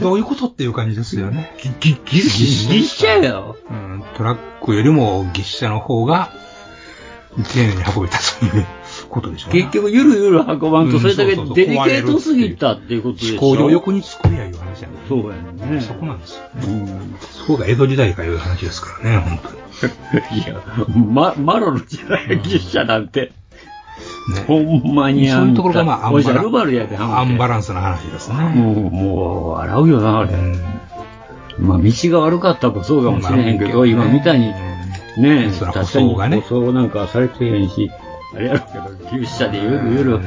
[0.00, 1.52] どういうことっていう感じですよね。
[1.80, 3.56] ぎぎ牛車よ。
[3.70, 6.30] うん、トラックよりも牛車の方が、
[7.44, 8.66] 丁寧に運べたという
[9.10, 9.60] ことでしょうね。
[9.60, 13.32] 結局、ゆるゆる運ばんと、うんそれだけデリケートすぎたっていうことでしょ。
[13.34, 14.94] 飛行場横に作りゃいう話やね。
[15.08, 15.36] そうや
[15.70, 15.80] ね。
[15.80, 16.42] そこなんですよ。
[16.64, 17.16] うん。
[17.20, 19.58] そこが江戸時代かいう話ですからね、本当に。
[20.42, 20.60] いや、
[20.96, 23.32] ま、マロの時代や、牛車なんて。
[24.32, 24.44] ね。
[24.46, 26.42] ほんまにそういうところがまあ、アンバラ
[27.18, 28.36] アンバラランスな話ですね。
[28.36, 30.34] もう、もう、笑うよな、あれ。
[30.34, 30.78] うん
[31.58, 34.52] まあ、道が悪かったもそうかもしれへんけど、今みたいに、
[35.20, 37.90] ね確かに舗装なんかされてへんし、
[38.34, 40.20] あれやろうけど、牛車でゆるゆる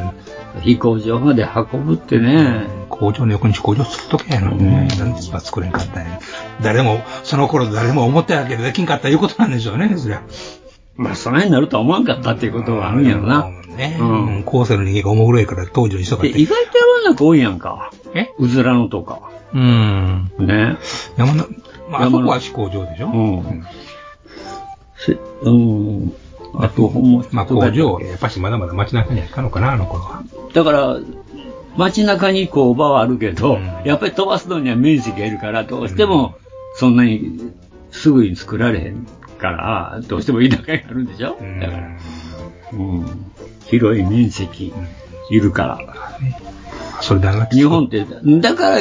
[0.61, 4.87] 飛行場まで運ぶってね、工場の横に工場作っとけやのにね。
[4.99, 6.19] なんで作れんかったんや。
[6.61, 10.21] 誰も、その頃誰も思ってたけどできんかったいうことなんでしょうね、そりゃ。
[10.97, 13.49] まあ、そないになるとは思わんかったっていうことはあるんやろな。
[13.75, 13.97] ね。
[13.99, 14.43] ううんん。
[14.43, 17.91] 後世の人間が思うぐらいから当時の人がで、意外と山の中多いやんか。
[18.13, 18.31] え？
[18.37, 19.31] うずらのとか。
[19.53, 20.31] うん。
[20.39, 20.77] ね。
[21.17, 21.45] 山の、
[21.89, 23.07] まあ、あそこは飛行場でしょ？
[23.07, 23.09] う
[23.39, 23.65] ん。
[24.97, 26.13] せうん。
[26.53, 30.23] あと、ほんま、まあ工場、やっぱしまだまだ街中には行かんのかな、あの頃は。
[30.53, 30.99] だから、
[31.77, 36.35] 街中に工場はあるけど、うんやっぱり飛ばすのには面積がいるから、どうしても、
[36.75, 37.53] そんなに
[37.91, 39.07] すぐに作られへん
[39.39, 41.97] から、どうしても田舎になるんでしょ、うんだから、
[42.73, 43.05] うん。
[43.71, 44.73] 広い面積、
[45.29, 45.79] いるから。
[46.99, 48.05] それであがって日本って、
[48.39, 48.77] だから、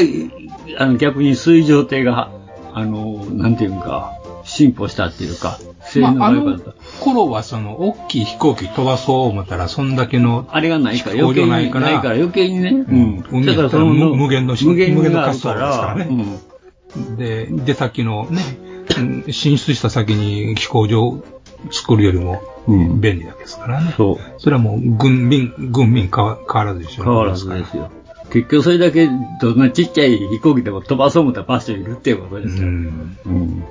[0.78, 2.30] あの逆に水上艇が、
[2.74, 7.00] あの、なんていうか、進歩したっていうか、性能まあ、あのが良かった。
[7.00, 12.70] 頃はその、大きい飛行機飛ばそう思ったら、そんだけの、あれがないから、余計に場ないから余計にね。
[12.70, 13.24] うん。
[13.30, 18.70] 海やったら無無限の無限の滑走路ですからねうんで、出先のね、うん
[19.30, 21.22] 進出した先に飛行場
[21.70, 23.94] 作るよりもうん便利だけですからね。
[23.96, 24.16] そう。
[24.38, 27.04] それはもう軍民、軍民変わ変わらずでしょ。
[27.04, 27.90] 変わらずですよ。
[28.30, 29.08] 結局それだけ、
[29.40, 32.68] どんなちっちゃい飛行機でも飛ばそう思ったら場所いるっていうことうですよ。
[32.68, 33.16] ん。
[33.26, 33.64] うん。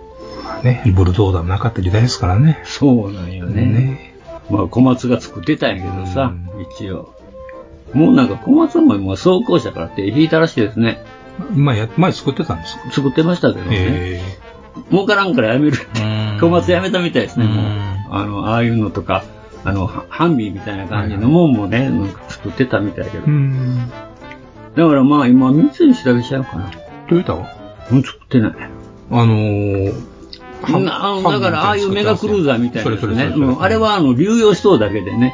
[0.64, 2.60] ね、ブルドーザーもなかった時代ですからね。
[2.66, 3.66] そうなんよね。
[3.66, 4.16] ね。
[4.50, 6.34] まあ小松が作ってたんやけどさ、
[6.78, 7.14] 一応。
[7.94, 11.04] もうなんか小松ももう走行車からって引いたらしいですね。
[11.56, 12.92] 今や、前作ってたんですか？
[12.92, 13.78] 作ってましたけどね。
[13.80, 14.22] え
[14.92, 15.86] 儲からんからやめるって。
[16.02, 17.66] え小松やめたみたいですね、うんもう。
[18.12, 19.24] あの、ああいうのとか、
[19.64, 23.26] あの、ハハンビーみたいな感じのもんもね、なんか作ってたみたいだけど。
[23.26, 23.90] うん。
[24.76, 26.72] だからまあ今、三菱だけしちゃうかな。
[27.10, 27.48] トヨタは
[27.92, 28.54] うん、作ってない。
[29.12, 29.94] あのー、
[30.62, 33.56] だから、ああいうメガクルーザーみたいなね。
[33.60, 35.34] あれは、あの、流用しそうだけでね、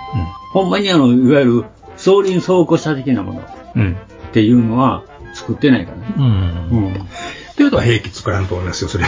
[0.53, 1.65] ほんまにあの、いわゆる、
[1.97, 3.43] 総輪走行車的なものっ
[3.75, 3.97] うん。
[4.31, 6.03] ていうのは、作ってないからね。
[6.17, 6.85] うん。
[6.85, 6.93] うん。
[7.57, 9.05] トヨタは兵器作らんと思いますよ、それ。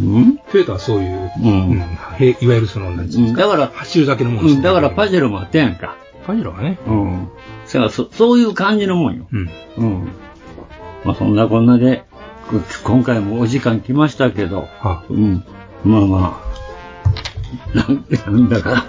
[0.00, 0.38] うん？
[0.50, 1.80] トヨタはそういう、うんうん
[2.18, 3.42] へいわゆるその、なんですか？
[3.42, 5.96] だから、走るだけのもんうん、だからパジジェロもあったやんか。
[6.26, 6.78] パジェロはね。
[6.86, 7.28] うん。
[7.66, 9.26] だからそ、そういう感じのもんよ。
[9.32, 9.50] うん。
[9.76, 10.08] うん。
[11.04, 12.04] まあそんなこんなで、
[12.48, 15.44] く今回もお時間来ましたけど、はうん。
[15.84, 16.42] まあま
[17.74, 18.86] あ、なんなんだか。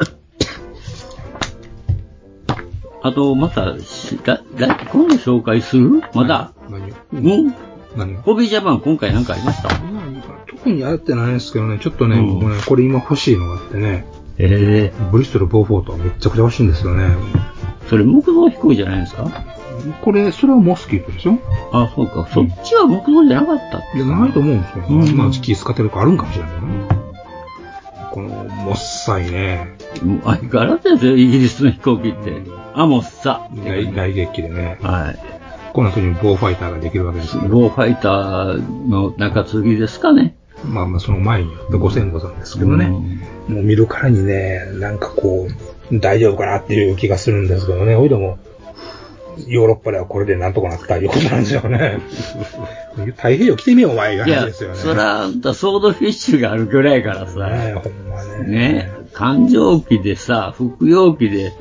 [3.01, 6.01] あと、またし、だ、だ、今度紹介する？
[6.13, 6.95] まだ何を？
[7.13, 7.17] う
[7.49, 7.55] ん
[7.95, 9.69] 何をホビージャパン今回なんかありました？
[10.47, 14.05] 特にやってないんですけどね、ちょっとね、うん僕ね、これ今欲しいのがあってね、
[14.37, 17.15] ええブリストルボーフォートめっちゃくちゃ欲しいんですよね。
[17.89, 19.29] それ木造飛行じゃないですか？
[20.01, 21.37] これ、それはモスキートでしょ？
[21.73, 22.27] あ、そうか。
[22.31, 24.85] そっちは木造じゃなかったっいや、ないと思うんですよ。
[24.89, 27.03] うんまあ、気使ってるとこあるんかもしれないけどね。
[28.11, 32.43] この、もっさいね、もう相変わらずですよ、イギリスの飛行機って。
[32.75, 33.49] あ、もうさ。
[33.65, 35.19] 大大撃機でね、はい。
[35.73, 40.35] この時にボーファイターができるわけですけど、ゴーファイターの中継ぎですかね。
[40.63, 45.47] まあまあ、その前にご先祖さんですけどね、もう見るからにね、なんかこ
[45.91, 48.37] う、大丈夫かなっていう気がするんですけどね、おいでも、
[49.47, 51.99] ヨーロッパではこれでなんとかなったいうことなんですよね。
[53.17, 54.75] 太平洋来てみよう、お前がいや、話ですよね。
[54.75, 58.47] そら、あんたソードフィッシュがあるぐらいからさ、ねほんまね。
[58.47, 61.51] ね、環状機でさ、服用機で、い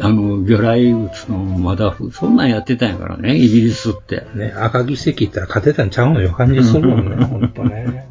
[0.00, 4.26] あの、魚雷撃つのまだ、そんなんやってたんやからね、イギリスって。
[4.34, 8.06] ね、赤木石行ったら勝てたんちゃうのよ、感じするもんね、ほんとね。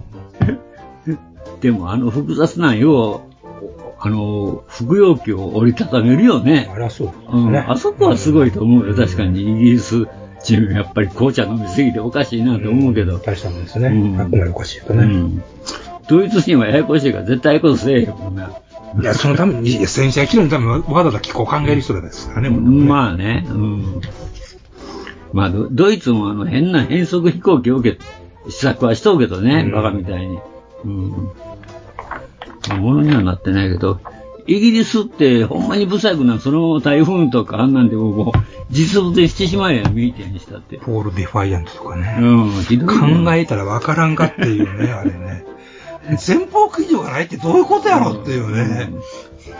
[1.61, 3.23] でもあの複雑なんよ、
[3.99, 6.69] あの、服用機を折りたためるよね。
[6.71, 7.65] あらそうですうん、ね。
[7.67, 8.95] あそこはすごいと思うよ。
[8.95, 10.05] 確かにイギリス
[10.43, 13.17] 人やっぱり紅茶飲みすぎておかしいなと思うけど。
[13.17, 13.89] 大したもんですね。
[13.89, 15.03] うんあくまでおかしいとね。
[15.03, 15.43] うん。
[16.07, 18.51] ドイツ人はややこしいから絶対ことせえへんもんな。
[18.99, 24.01] いや、そのために、いや戦車機能のためにわざわざ気候を考える人らですからね、もうねまあね、うん。
[25.33, 27.99] まあド、ドイツもあの変な変則飛行機を受け、
[28.49, 30.39] 試作はしとうけどね、うんバカみたいに。
[30.85, 31.31] うん。
[32.69, 33.99] まあ、ものにはなってないけど、
[34.47, 40.77] イギリスってほんまに不細工な、その台風とかあんなんでももう実物でしてしまえやん、ミーティアにしたって。
[40.77, 42.17] ポール・ディファイアントとかね。
[42.21, 43.33] うん、ひどい考よ。
[43.35, 45.45] えたらわからんかっていうね、あれね。
[46.15, 48.91] 前方駆除がないってどういうことやろっていうね。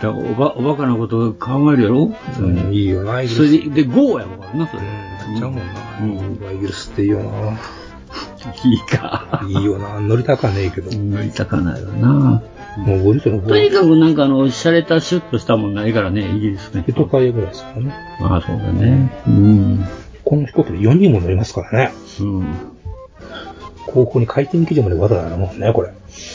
[0.00, 2.06] からおば、おバカなことを考えるやろ？
[2.08, 2.74] 普通に。
[2.82, 3.70] いいよな、イギそれリス。
[3.74, 4.82] で、で、GO やろからな、それ。
[5.30, 5.64] うん、ちゃうもんな。
[6.00, 7.52] うんイギリスっていいよな。
[7.52, 9.42] いいか。
[9.48, 10.00] いいよな。
[10.00, 10.90] 乗りたかねえけど。
[10.92, 12.42] 乗りたかないよな。
[12.78, 16.84] もうブリストルの方とにかくなんかあの、洒落たシュッとしたもんないからね、イギリスね。
[16.86, 17.92] ヘトカイぐらいですからね。
[18.20, 19.10] ああ、そうだね。
[19.26, 19.84] うん。
[20.24, 21.92] この飛行機で4人も乗りますからね。
[22.20, 22.46] うん。
[23.92, 25.88] 後方に回転基準までわざわざあるもんね、これ。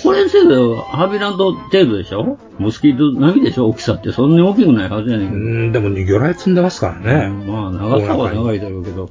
[0.03, 0.55] これせいぜ
[0.87, 2.37] ハービーランド程度でしょ？
[2.57, 4.11] モスキート並みでしょ大きさって。
[4.11, 5.39] そんなに大きくないはずやねんけど。
[5.39, 7.29] うん、でも魚雷積んでますからね。
[7.29, 9.09] まあ、長さは長いだろうけど。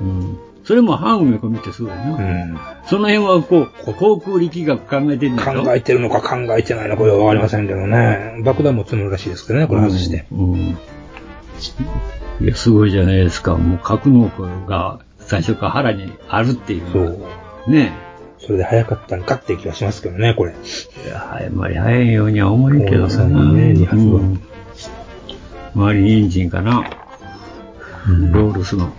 [0.00, 0.38] うん。
[0.64, 2.02] それも半埋め込みってすごいな。
[2.02, 2.58] うん。
[2.86, 8.42] その辺はこう、航空力学考えてるんだろ考えてるのか考えてないのかはわかりませんけどね。
[8.44, 10.26] 爆弾も積むらしいですけどね、これ外して。
[10.32, 10.52] うん。
[10.52, 10.78] うん
[12.40, 13.56] いや、すごいじゃないですか。
[13.56, 16.82] もう格納庫が最初から腹にあるっていう。
[16.92, 17.18] そう。
[17.68, 17.92] ね
[18.38, 20.54] それで早かったんかっていう気がしますけどね、これ。
[21.04, 21.08] え。
[21.08, 23.06] いや、あんまり早いようには思えんけどな。
[23.06, 24.40] 思いませんね二発はうん
[25.74, 26.88] 周りにエンジンかな。
[28.32, 28.92] ロールスの。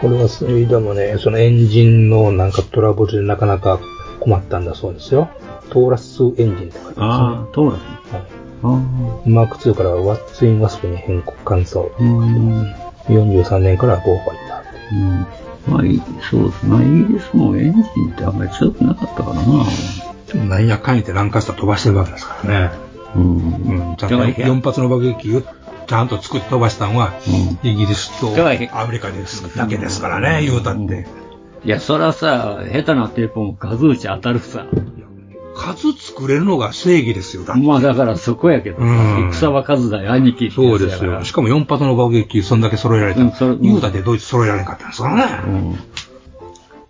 [0.00, 3.80] これは、それでもね、そのエンジンのなんかトラブルでなかなか
[4.18, 5.30] 困ったんだそうですよ。
[5.70, 8.14] トーラスエンジンって書いてあまあ、トーラス。
[8.14, 8.66] はいあ
[9.24, 11.90] マーク2からワッツインワスプに変更換装。
[11.98, 12.02] あ。
[12.02, 12.74] うん。
[13.08, 14.98] 43年からボーファイター。
[14.98, 15.26] うん。
[15.66, 16.00] まあ、い
[16.30, 16.76] そうですね。
[16.84, 19.42] イギリスもエンジンってあんまり強くなかったからな。
[20.26, 22.70] でもなんやかんやってランカスター飛ばしてるわけですからね。
[23.16, 23.36] うん。
[23.90, 27.12] うん、ちゃんとだから4発の爆撃機をちゃんと作って飛ばしたのは、
[27.62, 31.06] イギリスとだからアメリカですだけですからね、言うたって。
[31.64, 34.66] いや、そらさ、下手なテープも数打ち当たるさ。
[35.54, 41.24] 数作れるのが正義ですよ、まあだからそこやけど、うん戦は数だよ、兄貴そうですよ。
[41.24, 43.20] しかも4発の爆撃機、そんだけ揃えられた。
[43.20, 45.76] うんそれ言うたってドイツ揃えられんかったんですからね。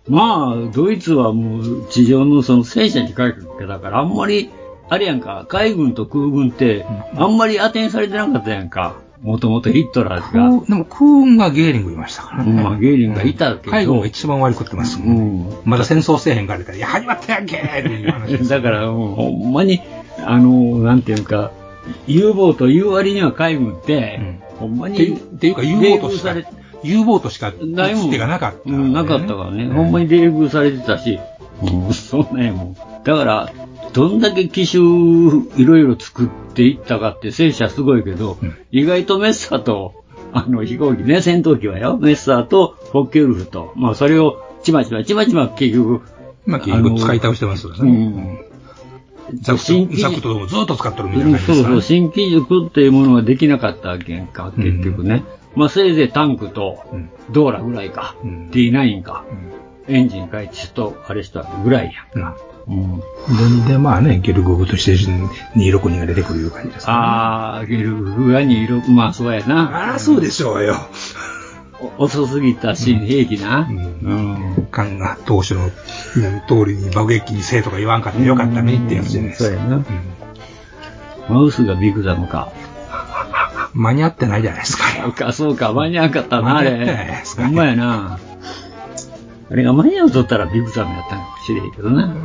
[0.07, 4.49] まあ、ドイツはもう地上のその戦車に書くわけだから、あんまり、
[4.89, 6.85] あれやんか、海軍と空軍って、
[7.15, 8.95] あんまり当てにされてなかったやんか。
[9.21, 10.49] もともとヒットラーが。
[10.49, 12.63] 空でも空軍がゲーリングいましたからね。
[12.63, 13.71] まあ、ゲーリングがいたけど。
[13.71, 15.57] 海軍が一番割り食ってますもんね。
[15.63, 18.37] まだ戦争せえへんからいや、始まったやんけっていう話。
[18.49, 19.81] だからもうほんまに、
[20.25, 21.51] あの、なんていうか、
[22.07, 24.19] U ボート言う割には海軍って、
[24.57, 28.11] ほんまに、っていうか U ボートしか冷遇され、U ボートしかないもん。
[28.11, 29.67] 手がなかった、うん、なかったからね。
[29.67, 31.19] ほんまに冷遇されてたし、
[31.61, 32.75] うん、そんなんやもん。
[33.03, 33.53] だから、
[33.93, 34.81] どんだけ機種
[35.57, 38.37] いろいろ作っていったかって戦車すごいけど、
[38.71, 46.01] 意外とメッサと、あの飛行機ね、戦闘機はよ、メッサーとフォッケルフと、まあそれをちまちまちまちま結局、
[46.45, 48.45] まあ結局使い倒してますよね。
[49.41, 55.23] ザクと、ザクともずっと使ってるみたいな感じですか、ね、そうそう、新機軸っていうものができなかったわけか、結局ね。
[55.55, 56.83] まあせいぜいタンクと、
[57.31, 59.25] ドーラぐらいか、D9 か、
[59.87, 62.37] エンジン改築と、あれしたぐらいやんか。
[62.71, 63.65] うん。
[63.67, 64.93] で、まあね、ゲルグフとして
[65.55, 66.97] 262が出てくるいう感じですか、ね。
[66.97, 69.91] ああ、ゲルグフが262、まあそうやな。
[69.91, 70.75] ああ、そうでしょうよ。
[71.97, 73.67] 遅すぎた新兵器な。
[73.69, 74.57] うん。
[74.57, 74.67] うん。
[74.71, 75.69] カンが当初の
[76.47, 78.01] 通りに爆撃にせえとか言わん。
[78.01, 79.49] かってよかったねってやつじゃないですか。
[79.49, 79.75] そうやな。
[79.77, 79.85] うん、
[81.29, 82.51] マウスがビッグザムか。
[83.73, 84.83] 間に合ってないじゃないですか。
[85.01, 86.11] そうか、そうか、間に合わん。
[86.11, 87.15] かったな、あれ。
[87.37, 87.55] ほん。
[87.55, 88.19] まやな。
[89.51, 92.15] あれが間に合うとったらビッグザムやったんかもしれんけどな。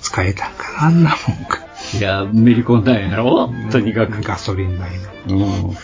[0.00, 1.58] 使えたんかな、あんなもんか。
[1.98, 3.52] いや、めり込んだんやろ？
[3.70, 4.22] とにかく。
[4.22, 4.90] ガソリン代
[5.26, 5.46] の。
[5.46, 5.76] うん。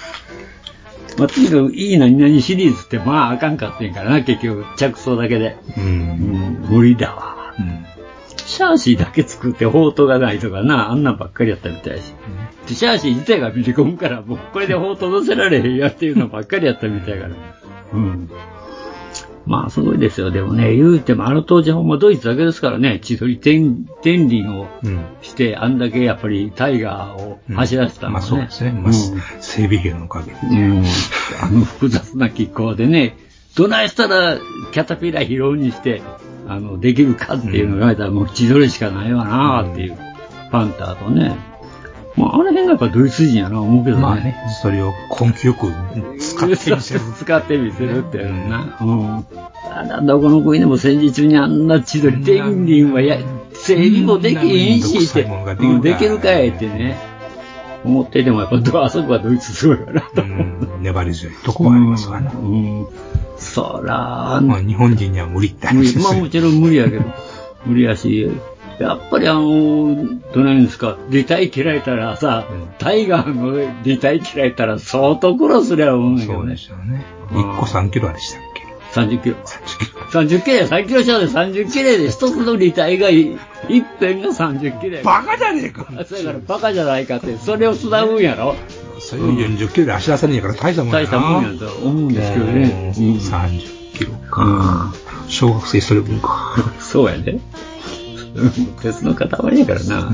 [1.18, 5.58] まあ、とにかくいい何々シリーズってまああかんかってんからな、結局着想だけで。
[5.76, 5.84] うん。
[5.84, 7.54] うん、無理だわ。
[7.58, 7.84] うん。
[8.36, 12.14] シャーシーだけ作って砲塔がないとかな、あんなんばっかりやったみたいし。
[12.68, 17.30] うん、シャーシー自体が見り込むから、もうこれで砲塔乗せられへんやっていうのばっかりやったみたいから。
[17.92, 18.30] うん。
[19.46, 20.30] まあ、すごいですよ。
[20.30, 24.66] でもね、言うても、あの当時ほんまドイツだけですからね、千鳥天天輪を
[25.22, 28.72] して、うん、あんだけやっぱりタイガーを走らせたのね、うん、まあそうですね。
[28.72, 28.92] まあ、うん、
[29.40, 30.38] 整備兵のおかげで。
[30.42, 30.84] うん。
[31.40, 33.16] あの複雑な気候でね、
[33.56, 34.36] どないしたら
[34.72, 36.02] キャタピラー拾うにして、
[36.48, 39.96] あの、できるかっていうのが言われたら、もう千鳥しかないわなっていう、
[40.50, 41.36] パンターとね。
[42.16, 44.02] まあ、あの辺がやっぱドイツ人やな思うけどね。
[44.02, 45.72] まあね、それを根気よく
[46.18, 47.00] 使ってみせる。
[47.18, 48.78] 使ってみせるっていうな。
[48.80, 49.26] うん。
[49.70, 53.18] あら、どこの国でも戦時中にあんな千鳥天輪はや、
[53.52, 56.96] 整備もできへんしって、うん、できるかいってね。
[57.84, 60.22] 思っててもやっぱあそこはドイツすごいかなと。
[60.22, 62.30] うん、粘り強いとこはありますわね。
[62.34, 62.86] うん。
[63.38, 67.04] そら、まあ日本人には無理って話ですまあもちろん無理やけど、
[67.64, 68.30] 無理やし、
[68.78, 69.96] やっぱりあの、
[70.34, 76.38] どないんですか、履体切られたらさ、うん、タイガーの履体切られたら相当苦労すりゃ思うんやけどね。
[76.38, 77.04] そうですよね。
[77.30, 79.36] 1個3キロでしたっけ ?30 キロ。
[79.36, 79.96] 30キロ。
[80.06, 83.34] 30キロ3キロ下で30キロで一つの履体が、一
[83.98, 85.86] 辺が30キロバカじゃねえか。
[86.06, 88.56] それからバカじゃないかって、それを伝うんやろ
[88.98, 92.92] それを40キロで走らせねえから大したもんや大したもんやと思うんですけどね。
[92.96, 94.92] うん、30キロか。
[95.28, 96.56] 小学生それ分か。
[96.78, 97.40] そうやね。
[98.82, 99.28] 鉄の塊
[99.58, 100.12] やからな。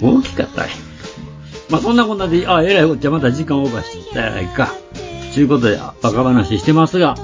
[0.00, 0.68] 大きかったい。
[1.70, 4.72] まあそんなこんなで、あ、えらいこっちゃまた時間オーバーしてたやないか。
[5.34, 7.14] ということで、バカ話してますが、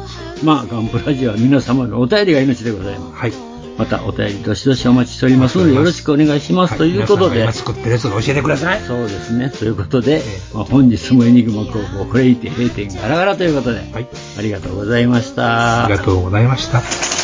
[0.43, 3.20] まあガンプラジオは皆様のお便りが命でございます。
[3.20, 3.55] はい。
[3.76, 6.76] またお便りどしどしお待ちしておりますのでよろしくお願いします。
[6.76, 7.43] ということで。
[7.43, 8.80] 今作ってるやつを教えてください。
[8.82, 9.51] そうですね。
[9.51, 10.22] ということで、
[10.53, 14.09] まあ、本日もエニグマ高校これいて閉店ガラガラということで、はい。
[14.39, 15.87] ありがとうございました。
[15.87, 17.23] ありがとうございました。